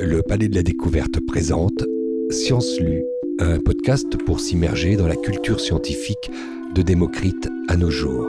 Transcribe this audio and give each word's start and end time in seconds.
le 0.00 0.22
Palais 0.22 0.48
de 0.48 0.54
la 0.54 0.62
Découverte 0.62 1.18
présente 1.26 1.84
Science 2.30 2.78
Lue, 2.80 3.02
un 3.40 3.58
podcast 3.58 4.16
pour 4.24 4.38
s'immerger 4.38 4.96
dans 4.96 5.08
la 5.08 5.16
culture 5.16 5.60
scientifique 5.60 6.30
de 6.74 6.82
Démocrite 6.82 7.48
à 7.68 7.76
nos 7.76 7.90
jours. 7.90 8.28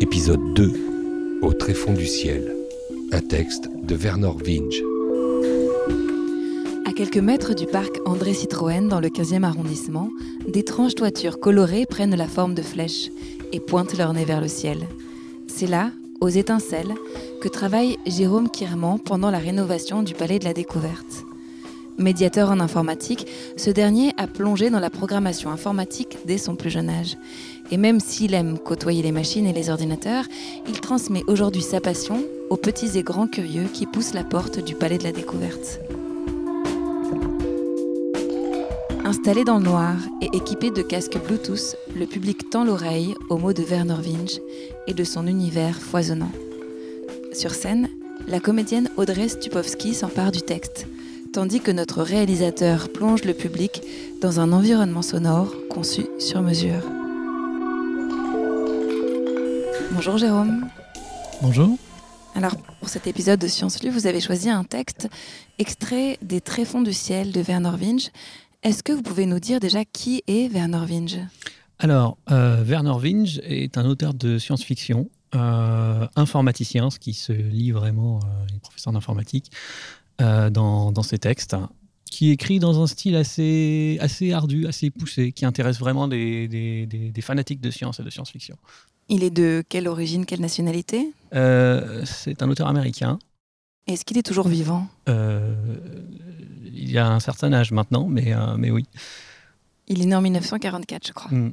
Épisode 0.00 0.54
2 0.54 0.72
Au 1.42 1.52
tréfonds 1.52 1.94
du 1.94 2.06
ciel. 2.06 2.54
Un 3.10 3.20
texte 3.20 3.68
de 3.82 3.94
Werner 3.96 4.32
Winge. 4.44 4.82
À 6.86 6.92
quelques 6.92 7.18
mètres 7.18 7.54
du 7.54 7.66
parc 7.66 7.98
André 8.04 8.32
Citroën 8.32 8.86
dans 8.88 9.00
le 9.00 9.08
15e 9.08 9.42
arrondissement, 9.42 10.10
d'étranges 10.46 10.94
toitures 10.94 11.40
colorées 11.40 11.86
prennent 11.86 12.16
la 12.16 12.28
forme 12.28 12.54
de 12.54 12.62
flèches 12.62 13.10
et 13.52 13.60
pointent 13.60 13.98
leur 13.98 14.12
nez 14.12 14.24
vers 14.24 14.40
le 14.40 14.48
ciel. 14.48 14.86
C'est 15.48 15.66
là, 15.66 15.90
aux 16.20 16.28
étincelles, 16.28 16.94
que 17.42 17.48
travaille 17.48 17.98
Jérôme 18.06 18.48
Kirman 18.48 19.00
pendant 19.00 19.28
la 19.28 19.40
rénovation 19.40 20.04
du 20.04 20.14
Palais 20.14 20.38
de 20.38 20.44
la 20.44 20.54
Découverte. 20.54 21.24
Médiateur 21.98 22.52
en 22.52 22.60
informatique, 22.60 23.26
ce 23.56 23.68
dernier 23.68 24.12
a 24.16 24.28
plongé 24.28 24.70
dans 24.70 24.78
la 24.78 24.90
programmation 24.90 25.50
informatique 25.50 26.18
dès 26.24 26.38
son 26.38 26.54
plus 26.54 26.70
jeune 26.70 26.88
âge. 26.88 27.16
Et 27.72 27.78
même 27.78 27.98
s'il 27.98 28.34
aime 28.34 28.60
côtoyer 28.60 29.02
les 29.02 29.10
machines 29.10 29.44
et 29.44 29.52
les 29.52 29.70
ordinateurs, 29.70 30.26
il 30.68 30.80
transmet 30.80 31.24
aujourd'hui 31.26 31.62
sa 31.62 31.80
passion 31.80 32.22
aux 32.48 32.56
petits 32.56 32.96
et 32.96 33.02
grands 33.02 33.26
curieux 33.26 33.66
qui 33.72 33.86
poussent 33.86 34.14
la 34.14 34.22
porte 34.22 34.64
du 34.64 34.76
Palais 34.76 34.98
de 34.98 35.04
la 35.04 35.12
Découverte. 35.12 35.80
Installé 39.04 39.42
dans 39.42 39.58
le 39.58 39.64
noir 39.64 39.96
et 40.20 40.28
équipé 40.32 40.70
de 40.70 40.82
casques 40.82 41.18
Bluetooth, 41.26 41.74
le 41.96 42.06
public 42.06 42.50
tend 42.50 42.62
l'oreille 42.62 43.16
aux 43.30 43.36
mots 43.36 43.52
de 43.52 43.64
Werner 43.64 43.96
Winch 44.06 44.38
et 44.86 44.94
de 44.94 45.02
son 45.02 45.26
univers 45.26 45.80
foisonnant. 45.80 46.30
Sur 47.32 47.54
scène, 47.54 47.88
la 48.28 48.40
comédienne 48.40 48.90
Audrey 48.98 49.28
Stupowski 49.28 49.94
s'empare 49.94 50.32
du 50.32 50.42
texte, 50.42 50.86
tandis 51.32 51.60
que 51.60 51.70
notre 51.70 52.02
réalisateur 52.02 52.92
plonge 52.92 53.24
le 53.24 53.32
public 53.32 53.80
dans 54.20 54.38
un 54.38 54.52
environnement 54.52 55.00
sonore 55.00 55.50
conçu 55.70 56.02
sur 56.18 56.42
mesure. 56.42 56.82
Bonjour 59.92 60.18
Jérôme. 60.18 60.68
Bonjour. 61.40 61.78
Alors, 62.34 62.56
pour 62.80 62.90
cet 62.90 63.06
épisode 63.06 63.40
de 63.40 63.46
Science 63.46 63.82
Lue, 63.82 63.90
vous 63.90 64.06
avez 64.06 64.20
choisi 64.20 64.50
un 64.50 64.64
texte 64.64 65.08
extrait 65.58 66.18
des 66.20 66.42
Tréfonds 66.42 66.82
du 66.82 66.92
ciel 66.92 67.32
de 67.32 67.40
Werner 67.40 67.72
Winch. 67.80 68.10
Est-ce 68.62 68.82
que 68.82 68.92
vous 68.92 69.02
pouvez 69.02 69.24
nous 69.24 69.40
dire 69.40 69.58
déjà 69.58 69.86
qui 69.86 70.22
est 70.26 70.52
Werner 70.52 70.84
Winge 70.86 71.18
Alors, 71.78 72.18
euh, 72.30 72.62
Werner 72.62 72.94
Winge 73.00 73.40
est 73.44 73.78
un 73.78 73.86
auteur 73.86 74.12
de 74.12 74.38
science-fiction, 74.38 75.08
euh, 75.34 76.06
informaticien, 76.16 76.90
ce 76.90 76.98
qui 76.98 77.14
se 77.14 77.32
lit 77.32 77.70
vraiment, 77.70 78.16
euh, 78.18 78.46
il 78.50 78.56
est 78.56 78.60
professeur 78.60 78.92
d'informatique, 78.92 79.50
dans, 80.18 81.02
ses 81.02 81.18
textes, 81.18 81.56
qui 82.08 82.30
écrit 82.30 82.60
dans 82.60 82.80
un 82.80 82.86
style 82.86 83.16
assez, 83.16 83.98
assez 84.00 84.32
ardu, 84.32 84.68
assez 84.68 84.90
poussé, 84.90 85.32
qui 85.32 85.44
intéresse 85.44 85.80
vraiment 85.80 86.06
des, 86.06 86.46
des 86.46 87.20
fanatiques 87.22 87.60
de 87.60 87.72
science 87.72 87.98
et 87.98 88.04
de 88.04 88.10
science-fiction. 88.10 88.56
Il 89.08 89.24
est 89.24 89.30
de 89.30 89.64
quelle 89.68 89.88
origine, 89.88 90.24
quelle 90.26 90.40
nationalité? 90.40 91.12
C'est 91.32 92.40
un 92.40 92.48
auteur 92.48 92.68
américain. 92.68 93.18
Est-ce 93.88 94.04
qu'il 94.04 94.16
est 94.16 94.22
toujours 94.22 94.46
vivant? 94.46 94.86
Il 96.72 96.90
y 96.90 96.98
a 96.98 97.08
un 97.08 97.20
certain 97.20 97.52
âge 97.52 97.70
maintenant, 97.72 98.08
mais, 98.08 98.34
euh, 98.34 98.56
mais 98.56 98.70
oui. 98.70 98.86
Il 99.88 100.02
est 100.02 100.06
né 100.06 100.14
en 100.14 100.22
1944, 100.22 101.06
je 101.06 101.12
crois. 101.12 101.30
Mm. 101.30 101.52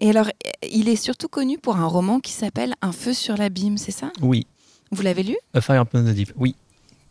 Et 0.00 0.08
alors, 0.08 0.30
il 0.68 0.88
est 0.88 0.96
surtout 0.96 1.28
connu 1.28 1.58
pour 1.58 1.76
un 1.76 1.86
roman 1.86 2.20
qui 2.20 2.32
s'appelle 2.32 2.74
Un 2.80 2.92
feu 2.92 3.12
sur 3.12 3.36
l'abîme, 3.36 3.76
c'est 3.76 3.92
ça? 3.92 4.10
Oui. 4.22 4.46
Vous 4.90 5.02
l'avez 5.02 5.22
lu? 5.22 5.36
A 5.52 5.60
Fire 5.60 5.82
Upon 5.82 6.02
the 6.02 6.14
Deep, 6.14 6.32
oui. 6.36 6.54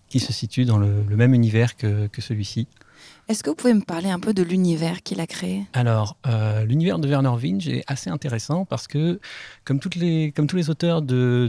Qui 0.09 0.19
se 0.19 0.33
situe 0.33 0.65
dans 0.65 0.79
le, 0.79 1.03
même 1.15 1.35
univers 1.35 1.77
que, 1.77 2.07
que 2.07 2.21
celui-ci. 2.21 2.67
Est-ce 3.29 3.43
que 3.43 3.51
vous 3.51 3.55
pouvez 3.55 3.75
me 3.75 3.81
parler 3.81 4.09
un 4.09 4.19
peu 4.19 4.33
de 4.33 4.41
l'univers 4.41 5.03
qu'il 5.03 5.21
a 5.21 5.27
créé? 5.27 5.63
Alors, 5.73 6.17
euh, 6.25 6.65
l'univers 6.65 6.97
de 6.97 7.07
Werner 7.07 7.29
Winge 7.29 7.67
est 7.67 7.83
assez 7.85 8.09
intéressant 8.09 8.65
parce 8.65 8.87
que, 8.87 9.19
comme, 9.65 9.79
tous 9.79 9.99
les 9.99 10.69
auteurs 10.71 11.03
de, 11.03 11.47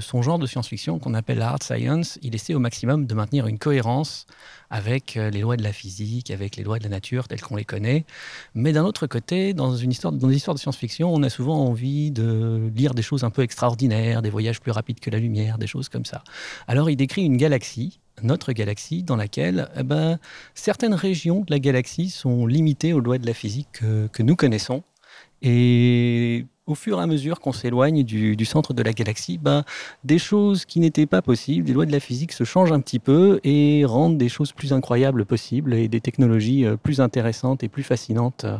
son 0.00 0.22
genre 0.22 0.38
de 0.38 0.46
science-fiction 0.46 0.98
qu'on 0.98 1.12
appelle 1.12 1.36
la 1.36 1.50
hard 1.50 1.62
science, 1.62 2.18
il 2.22 2.34
essaie 2.34 2.54
au 2.54 2.58
maximum 2.58 3.04
de 3.04 3.12
maintenir 3.12 3.46
une 3.48 3.58
cohérence 3.58 4.24
avec 4.70 5.18
euh, 5.18 5.28
les 5.28 5.40
lois 5.42 5.58
de 5.58 5.62
la 5.62 5.74
physique, 5.74 6.30
avec 6.30 6.56
les 6.56 6.62
lois 6.62 6.78
de 6.78 6.84
la 6.84 6.88
nature 6.88 7.28
telles 7.28 7.42
qu'on 7.42 7.56
les 7.56 7.66
connaît. 7.66 8.06
Mais 8.54 8.72
d'un 8.72 8.86
autre 8.86 9.06
côté, 9.06 9.52
dans 9.52 9.76
une 9.76 9.90
histoire, 9.90 10.14
histoires 10.14 10.54
de 10.54 10.60
science-fiction, 10.60 11.12
on 11.12 11.22
a 11.22 11.28
souvent 11.28 11.66
envie 11.66 12.12
de 12.12 12.70
lire 12.74 12.94
des 12.94 13.02
choses 13.02 13.24
un 13.24 13.30
peu 13.30 13.42
extraordinaires, 13.42 14.22
des 14.22 14.30
voyages 14.30 14.62
plus 14.62 14.72
rapides 14.72 15.00
que 15.00 15.10
la 15.10 15.18
lumière, 15.18 15.58
des 15.58 15.66
choses 15.66 15.90
comme 15.90 16.06
ça. 16.06 16.24
Alors, 16.66 16.88
il 16.88 16.96
décrit 16.96 17.24
une 17.26 17.36
galaxie 17.36 18.00
notre 18.22 18.52
galaxie 18.52 19.02
dans 19.02 19.16
laquelle 19.16 19.68
eh 19.76 19.82
ben, 19.82 20.18
certaines 20.54 20.94
régions 20.94 21.40
de 21.40 21.50
la 21.50 21.58
galaxie 21.58 22.10
sont 22.10 22.46
limitées 22.46 22.92
aux 22.92 23.00
lois 23.00 23.18
de 23.18 23.26
la 23.26 23.34
physique 23.34 23.80
que, 24.12 24.22
nous 24.22 24.36
connaissons. 24.36 24.82
Et 25.42 26.46
au 26.66 26.74
fur 26.74 26.98
et 26.98 27.02
à 27.02 27.06
mesure 27.06 27.40
qu'on 27.40 27.52
s'éloigne 27.52 28.04
du, 28.04 28.44
centre 28.44 28.74
de 28.74 28.82
la 28.82 28.92
galaxie, 28.92 29.38
ben, 29.38 29.64
des 30.04 30.18
choses 30.18 30.64
qui 30.64 30.80
n'étaient 30.80 31.06
pas 31.06 31.22
possibles, 31.22 31.66
des 31.66 31.72
lois 31.72 31.86
de 31.86 31.92
la 31.92 32.00
physique 32.00 32.32
se 32.32 32.44
changent 32.44 32.72
un 32.72 32.80
petit 32.80 32.98
peu 32.98 33.40
et 33.44 33.84
rendent 33.84 34.18
des 34.18 34.28
choses 34.28 34.52
plus 34.52 34.72
incroyables 34.72 35.24
possibles 35.24 35.74
et 35.74 35.88
des 35.88 36.00
technologies 36.00 36.66
euh, 36.66 36.76
plus 36.76 37.00
intéressantes 37.00 37.62
et 37.62 37.68
plus 37.68 37.82
fascinantes 37.82 38.44
euh, 38.44 38.58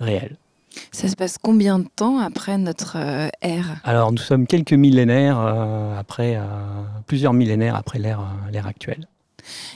réelles. 0.00 0.36
Ça 0.90 1.08
se 1.08 1.16
passe 1.16 1.38
combien 1.38 1.78
de 1.78 1.86
temps 1.96 2.18
après 2.18 2.58
notre 2.58 2.96
euh, 2.96 3.28
ère 3.42 3.80
Alors, 3.84 4.12
nous 4.12 4.18
sommes 4.18 4.46
quelques 4.46 4.72
millénaires 4.72 5.38
euh, 5.40 5.98
après, 5.98 6.36
euh, 6.36 6.42
plusieurs 7.06 7.32
millénaires 7.32 7.76
après 7.76 7.98
l'ère 7.98 8.66
actuelle. 8.66 9.06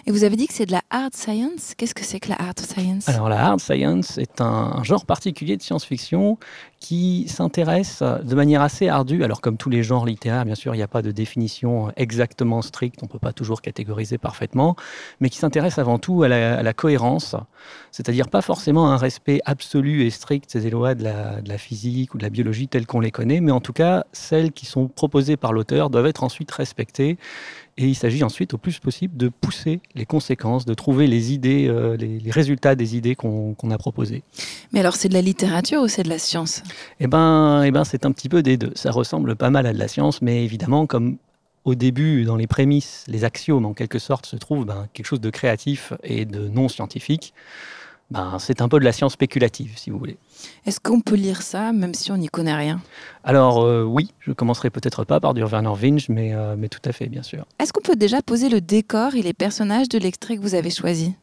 Et 0.06 0.12
vous 0.12 0.24
avez 0.24 0.36
dit 0.36 0.46
que 0.46 0.54
c'est 0.54 0.66
de 0.66 0.72
la 0.72 0.82
hard 0.90 1.14
science. 1.14 1.74
Qu'est-ce 1.76 1.94
que 1.94 2.04
c'est 2.04 2.20
que 2.20 2.28
la 2.28 2.40
hard 2.40 2.60
science? 2.60 3.08
Alors 3.08 3.28
la 3.28 3.44
hard 3.44 3.60
science 3.60 4.18
est 4.18 4.40
un 4.40 4.82
genre 4.82 5.06
particulier 5.06 5.56
de 5.56 5.62
science-fiction 5.62 6.38
qui 6.80 7.26
s'intéresse 7.28 8.02
de 8.02 8.34
manière 8.34 8.62
assez 8.62 8.88
ardue. 8.88 9.24
Alors 9.24 9.40
comme 9.40 9.56
tous 9.56 9.70
les 9.70 9.82
genres 9.82 10.06
littéraires, 10.06 10.44
bien 10.44 10.54
sûr, 10.54 10.74
il 10.74 10.78
n'y 10.78 10.84
a 10.84 10.88
pas 10.88 11.02
de 11.02 11.10
définition 11.10 11.90
exactement 11.96 12.62
stricte, 12.62 13.00
on 13.02 13.06
ne 13.06 13.10
peut 13.10 13.18
pas 13.18 13.32
toujours 13.32 13.62
catégoriser 13.62 14.18
parfaitement, 14.18 14.76
mais 15.20 15.30
qui 15.30 15.38
s'intéresse 15.38 15.78
avant 15.78 15.98
tout 15.98 16.22
à 16.22 16.28
la, 16.28 16.72
cohérence, 16.74 17.34
c'est-à-dire 17.90 18.28
pas 18.28 18.42
forcément 18.42 18.90
un 18.90 18.96
respect 18.96 19.40
absolu 19.46 20.04
et 20.04 20.10
strict 20.10 20.56
des 20.56 20.70
lois 20.70 20.94
de 20.94 21.04
la, 21.04 21.58
physique 21.58 22.14
ou 22.14 22.18
de 22.18 22.22
la 22.22 22.30
biologie 22.30 22.68
telles 22.68 22.86
qu'on 22.86 23.00
les 23.00 23.10
connaît, 23.10 23.40
mais 23.40 23.52
en 23.52 23.60
tout 23.60 23.72
cas 23.72 24.04
celles 24.12 24.52
qui 24.52 24.66
sont 24.66 24.88
proposées 24.88 25.36
par 25.36 25.52
l'auteur 25.52 25.88
doivent 25.88 26.06
être 26.06 26.22
ensuite 26.22 26.50
respectées 26.50 27.16
et 27.78 27.86
il 27.86 27.94
s'agit 27.94 28.24
ensuite, 28.24 28.54
au 28.54 28.58
plus 28.58 28.78
possible, 28.78 29.16
de 29.16 29.28
pousser 29.28 29.80
les 29.94 30.06
conséquences, 30.06 30.64
de 30.64 30.72
trouver 30.72 31.06
les 31.06 31.32
idées, 31.32 31.66
euh, 31.68 31.96
les, 31.96 32.30
résultats 32.30 32.74
des 32.74 32.96
idées 32.96 33.14
qu'on 33.14 33.54
a 33.70 33.78
proposées. 33.78 34.22
Mais 34.72 34.80
alors, 34.80 34.96
c'est 34.96 35.08
de 35.08 35.14
la 35.14 35.20
littérature 35.20 35.82
ou 35.82 35.88
c'est 35.88 36.02
de 36.02 36.08
la 36.08 36.18
science? 36.18 36.62
Eh 37.00 37.06
ben, 37.06 37.62
eh 37.64 37.70
ben 37.70 37.84
c'est 37.84 38.06
un 38.06 38.12
petit 38.12 38.30
peu 38.30 38.42
des 38.42 38.56
deux. 38.56 38.72
Ça 38.74 38.90
ressemble 38.90 39.36
pas 39.36 39.50
mal 39.50 39.66
à 39.66 39.74
de 39.74 39.78
la 39.78 39.88
science, 39.88 40.22
mais 40.22 40.42
évidemment, 40.42 40.86
comme 40.86 41.18
au 41.64 41.74
début, 41.74 42.24
dans 42.24 42.36
les 42.36 42.46
prémices, 42.46 43.04
les 43.08 43.24
axiomes, 43.24 43.66
en 43.66 43.74
quelque 43.74 43.98
sorte, 43.98 44.24
se 44.24 44.36
trouvent 44.36 44.64
ben, 44.64 44.88
quelque 44.94 45.06
chose 45.06 45.20
de 45.20 45.30
créatif 45.30 45.92
et 46.02 46.24
de 46.24 46.48
non 46.48 46.68
scientifique 46.68 47.34
ben, 48.10 48.36
c'est 48.38 48.60
un 48.60 48.68
peu 48.68 48.78
de 48.78 48.84
la 48.84 48.92
science 48.92 49.14
spéculative, 49.14 49.72
si 49.76 49.90
vous 49.90 49.98
voulez. 49.98 50.16
Est-ce 50.64 50.78
qu'on 50.78 51.00
peut 51.00 51.16
lire 51.16 51.42
ça, 51.42 51.72
même 51.72 51.92
si 51.92 52.12
on 52.12 52.16
n'y 52.16 52.28
connaît 52.28 52.54
rien? 52.54 52.80
Alors 53.24 53.64
euh, 53.64 53.82
oui, 53.82 54.12
je 54.20 54.32
commencerai 54.32 54.70
peut-être 54.70 55.04
pas 55.04 55.18
par 55.18 55.34
du 55.34 55.42
Werner 55.42 55.70
Winch, 55.70 56.08
mais, 56.08 56.32
euh, 56.32 56.54
mais 56.56 56.68
tout 56.68 56.80
à 56.84 56.92
fait, 56.92 57.08
bien 57.08 57.24
sûr. 57.24 57.46
Est-ce 57.58 57.72
qu'on 57.72 57.80
peut 57.80 57.96
déjà 57.96 58.22
poser 58.22 58.48
le 58.48 58.60
décor 58.60 59.16
et 59.16 59.22
les 59.22 59.34
personnages 59.34 59.88
de 59.88 59.98
l'extrait 59.98 60.36
que 60.36 60.42
vous 60.42 60.54
avez 60.54 60.70
choisi? 60.70 61.16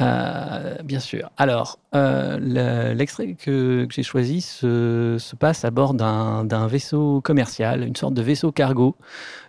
Euh, 0.00 0.76
bien 0.84 1.00
sûr. 1.00 1.30
Alors, 1.38 1.78
l'extrait 1.92 3.34
que, 3.34 3.88
j'ai 3.90 4.02
choisi 4.02 4.42
se, 4.42 5.16
se, 5.18 5.34
passe 5.34 5.64
à 5.64 5.70
bord 5.70 5.94
d'un 5.94 6.66
vaisseau 6.66 7.20
commercial, 7.22 7.82
une 7.82 7.96
sorte 7.96 8.14
de 8.14 8.22
vaisseau 8.22 8.52
cargo 8.52 8.94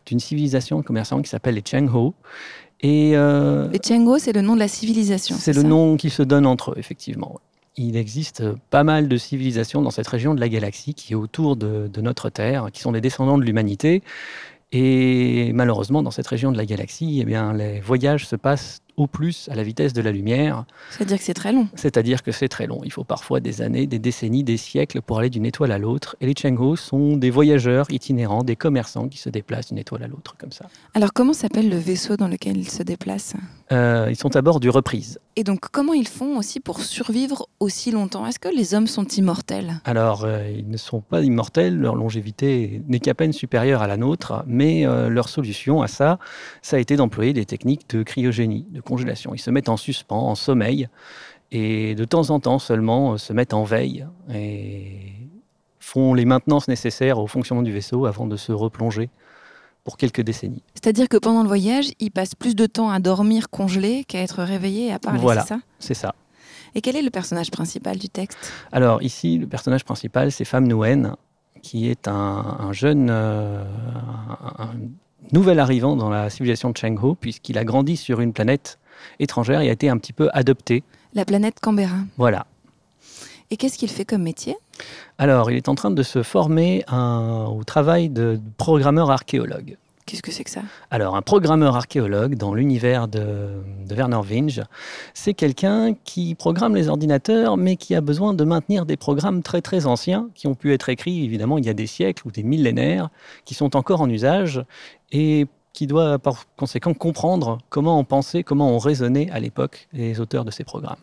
d'une 0.05 0.19
civilisation 0.19 0.81
commerçante 0.81 1.23
qui 1.23 1.29
s'appelle 1.29 1.55
les 1.55 1.63
Cheng 1.65 1.89
Ho 1.93 2.15
et 2.81 3.13
euh, 3.15 3.67
les 3.69 3.79
c'est 4.19 4.33
le 4.33 4.41
nom 4.41 4.53
de 4.53 4.59
la 4.59 4.67
civilisation. 4.67 5.35
C'est 5.39 5.53
le 5.53 5.63
nom 5.63 5.97
qui 5.97 6.09
se 6.09 6.21
donne 6.21 6.45
entre 6.45 6.71
eux, 6.71 6.75
effectivement. 6.77 7.39
Il 7.75 7.95
existe 7.95 8.43
pas 8.69 8.83
mal 8.83 9.07
de 9.07 9.17
civilisations 9.17 9.81
dans 9.81 9.91
cette 9.91 10.07
région 10.07 10.33
de 10.33 10.39
la 10.39 10.49
galaxie 10.49 10.93
qui 10.93 11.13
est 11.13 11.15
autour 11.15 11.55
de, 11.55 11.87
de 11.91 12.01
notre 12.01 12.29
Terre, 12.29 12.69
qui 12.71 12.81
sont 12.81 12.91
des 12.91 13.01
descendants 13.01 13.37
de 13.37 13.43
l'humanité. 13.43 14.01
Et 14.71 15.51
malheureusement, 15.53 16.03
dans 16.03 16.11
cette 16.11 16.27
région 16.27 16.51
de 16.51 16.57
la 16.57 16.65
galaxie, 16.65 17.19
eh 17.21 17.25
bien, 17.25 17.53
les 17.53 17.79
voyages 17.79 18.27
se 18.27 18.35
passent 18.35 18.81
au 18.97 19.07
plus 19.07 19.47
à 19.49 19.55
la 19.55 19.63
vitesse 19.63 19.93
de 19.93 20.01
la 20.01 20.11
lumière. 20.11 20.65
C'est-à-dire 20.89 21.17
que 21.17 21.23
c'est 21.23 21.33
très 21.33 21.51
long. 21.53 21.67
C'est-à-dire 21.75 22.23
que 22.23 22.31
c'est 22.31 22.49
très 22.49 22.67
long. 22.67 22.81
Il 22.83 22.91
faut 22.91 23.03
parfois 23.03 23.39
des 23.39 23.61
années, 23.61 23.87
des 23.87 23.99
décennies, 23.99 24.43
des 24.43 24.57
siècles 24.57 25.01
pour 25.01 25.19
aller 25.19 25.29
d'une 25.29 25.45
étoile 25.45 25.71
à 25.71 25.77
l'autre. 25.77 26.17
Et 26.19 26.25
les 26.25 26.33
Chengho 26.33 26.75
sont 26.75 27.15
des 27.15 27.29
voyageurs 27.29 27.85
itinérants, 27.91 28.43
des 28.43 28.55
commerçants 28.55 29.07
qui 29.07 29.19
se 29.19 29.29
déplacent 29.29 29.67
d'une 29.67 29.77
étoile 29.77 30.03
à 30.03 30.07
l'autre 30.07 30.35
comme 30.37 30.51
ça. 30.51 30.65
Alors 30.95 31.13
comment 31.13 31.33
s'appelle 31.33 31.69
le 31.69 31.77
vaisseau 31.77 32.17
dans 32.17 32.27
lequel 32.27 32.57
ils 32.57 32.69
se 32.69 32.83
déplacent? 32.83 33.35
Euh, 33.71 34.07
Ils 34.09 34.15
sont 34.15 34.35
à 34.35 34.41
bord 34.41 34.59
du 34.59 34.69
Reprise. 34.69 35.19
Et 35.35 35.43
donc 35.43 35.69
comment 35.71 35.93
ils 35.93 36.07
font 36.07 36.37
aussi 36.37 36.59
pour 36.59 36.81
survivre 36.81 37.47
aussi 37.59 37.91
longtemps? 37.91 38.25
Est-ce 38.25 38.39
que 38.39 38.49
les 38.49 38.73
hommes 38.73 38.87
sont 38.87 39.05
immortels? 39.05 39.79
Alors 39.85 40.23
euh, 40.23 40.49
ils 40.49 40.67
ne 40.67 40.77
sont 40.77 41.01
pas 41.01 41.21
immortels, 41.21 41.77
leur 41.77 41.95
longévité 41.95 42.81
n'est 42.87 42.99
qu'à 42.99 43.13
peine 43.13 43.33
supérieure 43.33 43.83
à 43.83 43.87
la 43.87 43.97
nôtre, 43.97 44.43
mais 44.47 44.87
euh, 44.87 45.09
leur, 45.09 45.29
solution 45.29 45.81
à 45.81 45.87
ça, 45.87 46.19
ça 46.61 46.77
a 46.77 46.79
été 46.79 46.95
d'employer 46.95 47.33
des 47.33 47.45
techniques 47.45 47.89
de 47.89 48.01
cryogénie, 48.01 48.65
de 48.71 48.81
congélation. 48.87 49.33
Ils 49.35 49.39
se 49.39 49.51
mettent 49.51 49.69
en 49.69 49.77
suspens, 49.77 50.15
en 50.31 50.35
sommeil, 50.35 50.87
et 51.51 51.95
de 51.95 52.05
temps 52.05 52.29
en 52.29 52.39
temps 52.39 52.59
seulement 52.59 53.13
euh, 53.13 53.17
se 53.17 53.33
mettent 53.33 53.53
en 53.53 53.63
veille 53.63 54.05
et 54.33 55.13
font 55.79 56.13
les 56.13 56.25
maintenances 56.25 56.67
nécessaires 56.67 57.19
au 57.19 57.27
fonctionnement 57.27 57.63
du 57.63 57.71
vaisseau 57.71 58.05
avant 58.05 58.25
de 58.27 58.35
se 58.35 58.51
replonger 58.51 59.09
pour 59.85 59.95
quelques 59.95 60.19
décennies. 60.21 60.63
C'est-à-dire 60.73 61.07
que 61.07 61.15
pendant 61.15 61.43
le 61.43 61.47
voyage, 61.47 61.91
ils 61.99 62.11
passent 62.11 62.35
plus 62.35 62.55
de 62.55 62.65
temps 62.65 62.89
à 62.89 62.99
dormir 62.99 63.49
congelé 63.49 64.03
qu'à 64.03 64.19
être 64.19 64.43
réveillés 64.43 64.87
et 64.87 64.91
à 64.93 64.99
parler, 64.99 65.19
Voilà. 65.21 65.41
c'est 65.43 65.47
ça 65.47 65.59
C'est 65.79 65.93
ça. 65.93 66.13
Et 66.75 66.81
quel 66.81 66.97
est 66.97 67.01
le 67.01 67.09
personnage 67.09 67.49
principal 67.51 67.97
du 67.97 68.09
texte? 68.09 68.51
Alors 68.73 69.01
ici, 69.01 69.37
le 69.37 69.47
personnage 69.47 69.85
principal, 69.85 70.31
c'est 70.33 70.43
Femme 70.43 70.67
Nguyen, 70.67 71.15
qui 71.63 71.87
est 71.89 72.09
un, 72.09 72.57
un 72.59 72.73
jeune, 72.73 73.07
euh, 73.09 73.63
un 74.59 74.71
nouvel 75.31 75.59
arrivant 75.59 75.95
dans 75.95 76.09
la 76.09 76.29
civilisation 76.29 76.69
de 76.71 76.77
Cheng 76.77 76.97
Ho, 77.01 77.15
puisqu'il 77.15 77.57
a 77.57 77.63
grandi 77.65 77.97
sur 77.97 78.21
une 78.21 78.33
planète 78.33 78.79
étrangère 79.19 79.61
et 79.61 79.69
a 79.69 79.73
été 79.73 79.89
un 79.89 79.97
petit 79.97 80.13
peu 80.13 80.29
adopté. 80.33 80.83
La 81.13 81.25
planète 81.25 81.59
Canberra. 81.59 81.97
Voilà. 82.17 82.45
Et 83.49 83.57
qu'est-ce 83.57 83.77
qu'il 83.77 83.89
fait 83.89 84.03
comme 84.05 84.23
métier? 84.23 84.57
Alors, 85.17 85.49
il 85.51 85.57
est 85.57 85.69
en 85.69 85.75
train 85.75 85.91
de 85.91 86.03
se 86.03 86.21
former 86.21 86.83
un- 86.87 87.45
au 87.49 87.63
travail 87.63 88.09
de 88.09 88.39
programmeur 88.57 89.09
archéologue. 89.09 89.77
Qu'est-ce 90.07 90.21
que 90.21 90.31
c'est 90.31 90.45
que 90.45 90.49
ça? 90.49 90.61
Alors, 90.89 91.17
un 91.17 91.21
programmeur 91.21 91.75
archéologue 91.75 92.35
dans 92.35 92.53
l'univers 92.53 93.09
de, 93.09 93.61
de 93.85 93.93
Werner 93.93 94.21
Vinge, 94.23 94.61
c'est 95.13 95.33
quelqu'un 95.33 95.93
qui 96.05 96.33
programme 96.33 96.75
les 96.75 96.87
ordinateurs, 96.87 97.57
mais 97.57 97.75
qui 97.75 97.93
a 97.93 97.99
besoin 97.99 98.33
de 98.33 98.45
maintenir 98.45 98.85
des 98.85 98.95
programmes 98.95 99.43
très 99.43 99.61
très 99.61 99.85
anciens, 99.85 100.29
qui 100.33 100.47
ont 100.47 100.55
pu 100.55 100.73
être 100.73 100.87
écrits 100.87 101.25
évidemment 101.25 101.57
il 101.57 101.65
y 101.65 101.69
a 101.69 101.73
des 101.73 101.87
siècles 101.87 102.25
ou 102.25 102.31
des 102.31 102.43
millénaires, 102.43 103.09
qui 103.43 103.53
sont 103.53 103.75
encore 103.75 103.99
en 103.99 104.09
usage, 104.09 104.63
et 105.11 105.45
qui 105.73 105.87
doit 105.87 106.17
par 106.19 106.45
conséquent 106.55 106.93
comprendre 106.93 107.57
comment 107.67 107.99
on 107.99 108.05
pensait, 108.05 108.43
comment 108.43 108.71
on 108.71 108.77
raisonnait 108.77 109.29
à 109.31 109.41
l'époque 109.41 109.89
les 109.91 110.21
auteurs 110.21 110.45
de 110.45 110.51
ces 110.51 110.63
programmes. 110.63 110.95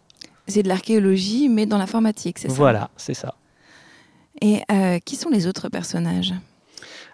C'est 0.49 0.63
de 0.63 0.69
l'archéologie, 0.69 1.51
mais 1.51 1.67
dans 1.67 1.77
l'informatique, 1.77 2.39
c'est 2.39 2.49
ça? 2.49 2.55
Voilà, 2.55 2.91
c'est 2.97 3.13
ça. 3.13 3.35
Et 4.41 4.63
euh, 4.73 4.99
qui 4.99 5.17
sont 5.17 5.29
les 5.29 5.47
autres 5.47 5.69
personnages? 5.69 6.33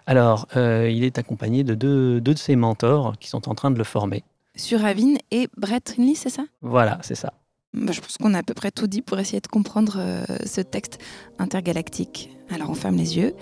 Alors, 0.07 0.47
euh, 0.55 0.89
il 0.89 1.03
est 1.03 1.17
accompagné 1.17 1.63
de 1.63 1.75
deux, 1.75 2.19
deux 2.21 2.33
de 2.33 2.39
ses 2.39 2.55
mentors 2.55 3.17
qui 3.19 3.29
sont 3.29 3.47
en 3.49 3.55
train 3.55 3.71
de 3.71 3.77
le 3.77 3.83
former. 3.83 4.23
Suravin 4.55 5.15
et 5.31 5.47
Brett 5.57 5.83
Trinley, 5.83 6.15
c'est 6.15 6.29
ça? 6.29 6.43
Voilà, 6.61 6.97
c'est 7.01 7.15
ça. 7.15 7.33
Bah, 7.73 7.91
Je 7.93 8.01
pense 8.01 8.17
qu'on 8.17 8.33
a 8.33 8.39
à 8.39 8.43
peu 8.43 8.53
près 8.53 8.71
tout 8.71 8.87
dit 8.87 9.01
pour 9.01 9.19
essayer 9.19 9.39
de 9.39 9.47
comprendre 9.47 9.95
euh, 9.97 10.25
ce 10.45 10.61
texte 10.61 10.99
intergalactique. 11.39 12.29
Alors 12.49 12.69
on 12.69 12.73
ferme 12.73 12.97
les 12.97 13.17
yeux 13.17 13.33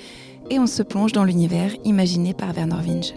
et 0.51 0.59
on 0.59 0.67
se 0.67 0.83
plonge 0.83 1.11
dans 1.13 1.23
l'univers 1.23 1.71
imaginé 1.83 2.33
par 2.33 2.53
Werner 2.53 2.75
Vinge. 2.81 3.13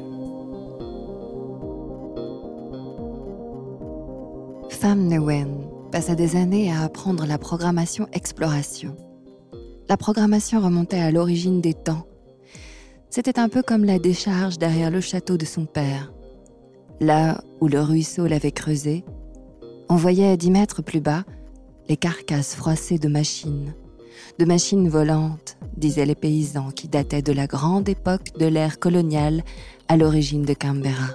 Pham 4.70 5.06
Nguyen 5.08 5.48
passa 5.92 6.14
des 6.14 6.34
années 6.36 6.72
à 6.72 6.80
apprendre 6.82 7.26
la 7.26 7.36
programmation 7.36 8.08
exploration. 8.12 8.96
La 9.88 9.98
programmation 9.98 10.60
remontait 10.60 10.98
à 10.98 11.10
l'origine 11.10 11.60
des 11.60 11.74
temps. 11.74 12.06
C'était 13.14 13.38
un 13.38 13.50
peu 13.50 13.62
comme 13.62 13.84
la 13.84 13.98
décharge 13.98 14.56
derrière 14.56 14.90
le 14.90 15.02
château 15.02 15.36
de 15.36 15.44
son 15.44 15.66
père. 15.66 16.14
Là 16.98 17.44
où 17.60 17.68
le 17.68 17.78
ruisseau 17.78 18.26
l'avait 18.26 18.52
creusé, 18.52 19.04
on 19.90 19.96
voyait 19.96 20.38
dix 20.38 20.50
mètres 20.50 20.80
plus 20.80 21.02
bas 21.02 21.24
les 21.90 21.98
carcasses 21.98 22.54
froissées 22.54 22.96
de 22.96 23.08
machines. 23.08 23.74
De 24.38 24.46
machines 24.46 24.88
volantes, 24.88 25.58
disaient 25.76 26.06
les 26.06 26.14
paysans 26.14 26.70
qui 26.70 26.88
dataient 26.88 27.20
de 27.20 27.34
la 27.34 27.46
grande 27.46 27.86
époque 27.90 28.32
de 28.38 28.46
l'ère 28.46 28.78
coloniale 28.78 29.44
à 29.88 29.98
l'origine 29.98 30.46
de 30.46 30.54
Canberra. 30.54 31.10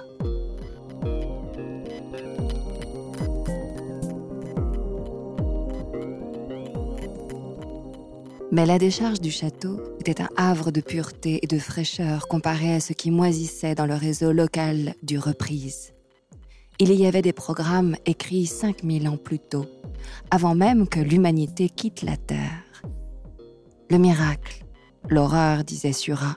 Mais 8.52 8.66
la 8.66 8.78
décharge 8.78 9.20
du 9.20 9.32
château 9.32 9.80
était 10.08 10.22
un 10.22 10.28
havre 10.36 10.70
de 10.70 10.80
pureté 10.80 11.40
et 11.42 11.46
de 11.46 11.58
fraîcheur 11.58 12.28
comparé 12.28 12.74
à 12.74 12.80
ce 12.80 12.92
qui 12.92 13.10
moisissait 13.10 13.74
dans 13.74 13.84
le 13.84 13.94
réseau 13.94 14.32
local 14.32 14.94
du 15.02 15.18
Reprise. 15.18 15.92
Il 16.78 16.92
y 16.94 17.06
avait 17.06 17.22
des 17.22 17.32
programmes 17.32 17.96
écrits 18.06 18.46
5000 18.46 19.08
ans 19.08 19.16
plus 19.16 19.38
tôt, 19.38 19.66
avant 20.30 20.54
même 20.54 20.88
que 20.88 21.00
l'humanité 21.00 21.68
quitte 21.68 22.02
la 22.02 22.16
Terre. 22.16 22.64
Le 23.90 23.98
miracle, 23.98 24.64
l'horreur, 25.08 25.64
disait 25.64 25.92
Sura, 25.92 26.36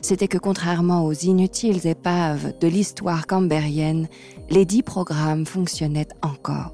c'était 0.00 0.28
que 0.28 0.38
contrairement 0.38 1.04
aux 1.04 1.12
inutiles 1.12 1.86
épaves 1.86 2.58
de 2.58 2.68
l'histoire 2.68 3.26
cambérienne, 3.26 4.08
les 4.48 4.64
dix 4.64 4.82
programmes 4.82 5.44
fonctionnaient 5.44 6.08
encore. 6.22 6.72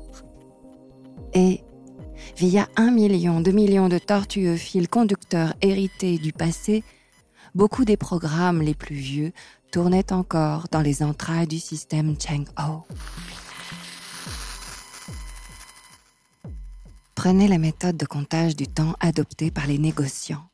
Et 1.33 1.63
via 2.37 2.69
un 2.77 2.91
million, 2.91 3.41
deux 3.41 3.53
millions 3.53 3.89
de 3.89 3.99
tortueux 3.99 4.57
fils 4.57 4.89
conducteurs 4.89 5.55
hérités 5.63 6.19
du 6.19 6.33
passé, 6.33 6.83
beaucoup 7.55 7.85
des 7.85 7.97
programmes 7.97 8.63
les 8.63 8.75
plus 8.75 8.97
vieux 8.97 9.33
tournaient 9.71 10.13
encore 10.13 10.67
dans 10.71 10.81
les 10.81 11.03
entrailles 11.03 11.47
du 11.47 11.59
système 11.59 12.15
Cheng-Ho. 12.21 12.85
Prenez 17.15 17.49
la 17.49 17.59
méthode 17.59 17.97
de 17.97 18.07
comptage 18.07 18.57
du 18.57 18.67
temps 18.67 18.95
adoptée 19.01 19.51
par 19.51 19.67
les 19.67 19.79
négociants. 19.79 20.45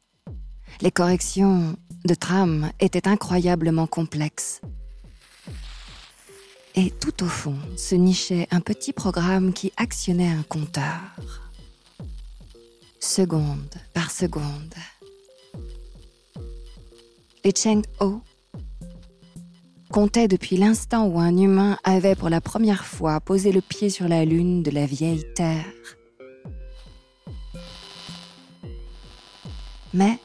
Les 0.82 0.90
corrections 0.90 1.74
de 2.04 2.14
trame 2.14 2.70
étaient 2.80 3.08
incroyablement 3.08 3.86
complexes. 3.86 4.60
Et 6.76 6.90
tout 6.90 7.24
au 7.24 7.26
fond 7.26 7.58
se 7.76 7.94
nichait 7.94 8.46
un 8.50 8.60
petit 8.60 8.92
programme 8.92 9.52
qui 9.52 9.72
actionnait 9.76 10.30
un 10.30 10.44
compteur 10.44 11.00
seconde 13.10 13.74
par 13.92 14.12
seconde. 14.12 14.74
Les 17.44 17.50
Cheng-Ho 17.50 18.20
comptaient 19.90 20.28
depuis 20.28 20.56
l'instant 20.56 21.06
où 21.08 21.18
un 21.18 21.36
humain 21.36 21.76
avait 21.82 22.14
pour 22.14 22.28
la 22.28 22.40
première 22.40 22.86
fois 22.86 23.18
posé 23.20 23.50
le 23.50 23.60
pied 23.62 23.90
sur 23.90 24.06
la 24.06 24.24
lune 24.24 24.62
de 24.62 24.70
la 24.70 24.86
vieille 24.86 25.24
Terre. 25.34 25.64
Mais 29.92 30.18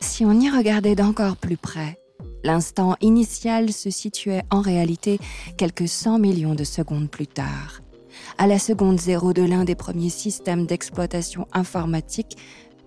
si 0.00 0.24
on 0.24 0.38
y 0.38 0.48
regardait 0.48 0.94
d'encore 0.94 1.36
plus 1.36 1.56
près, 1.56 1.98
l'instant 2.44 2.94
initial 3.00 3.72
se 3.72 3.90
situait 3.90 4.44
en 4.50 4.60
réalité 4.60 5.18
quelques 5.56 5.88
100 5.88 6.20
millions 6.20 6.54
de 6.54 6.64
secondes 6.64 7.10
plus 7.10 7.26
tard 7.26 7.80
à 8.38 8.46
la 8.46 8.58
seconde 8.58 9.00
zéro 9.00 9.32
de 9.32 9.42
l'un 9.42 9.64
des 9.64 9.74
premiers 9.74 10.10
systèmes 10.10 10.66
d'exploitation 10.66 11.46
informatique 11.52 12.36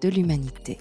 de 0.02 0.10
l'humanité. 0.10 0.78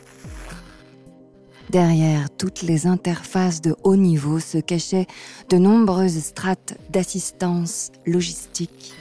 Derrière 1.71 2.29
toutes 2.31 2.63
les 2.63 2.87
interfaces 2.87 3.63
de 3.63 3.75
haut 3.83 3.97
niveau 3.97 4.41
se 4.41 4.59
cachaient 4.59 5.07
de 5.49 5.57
nombreuses 5.57 6.23
strates 6.23 6.75
d'assistance 6.91 7.93
logistique. 8.05 8.95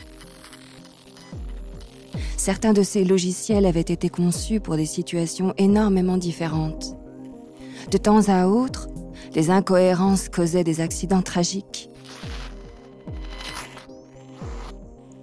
Certains 2.38 2.74
de 2.74 2.82
ces 2.82 3.04
logiciels 3.04 3.66
avaient 3.66 3.82
été 3.82 4.10
conçus 4.10 4.60
pour 4.60 4.76
des 4.76 4.88
situations 4.88 5.54
énormément 5.58 6.18
différentes. 6.18 6.96
De 7.92 7.98
temps 7.98 8.30
à 8.30 8.48
autre, 8.48 8.88
les 9.36 9.52
incohérences 9.52 10.28
causaient 10.28 10.64
des 10.64 10.82
accidents 10.82 11.22
tragiques. 11.22 11.91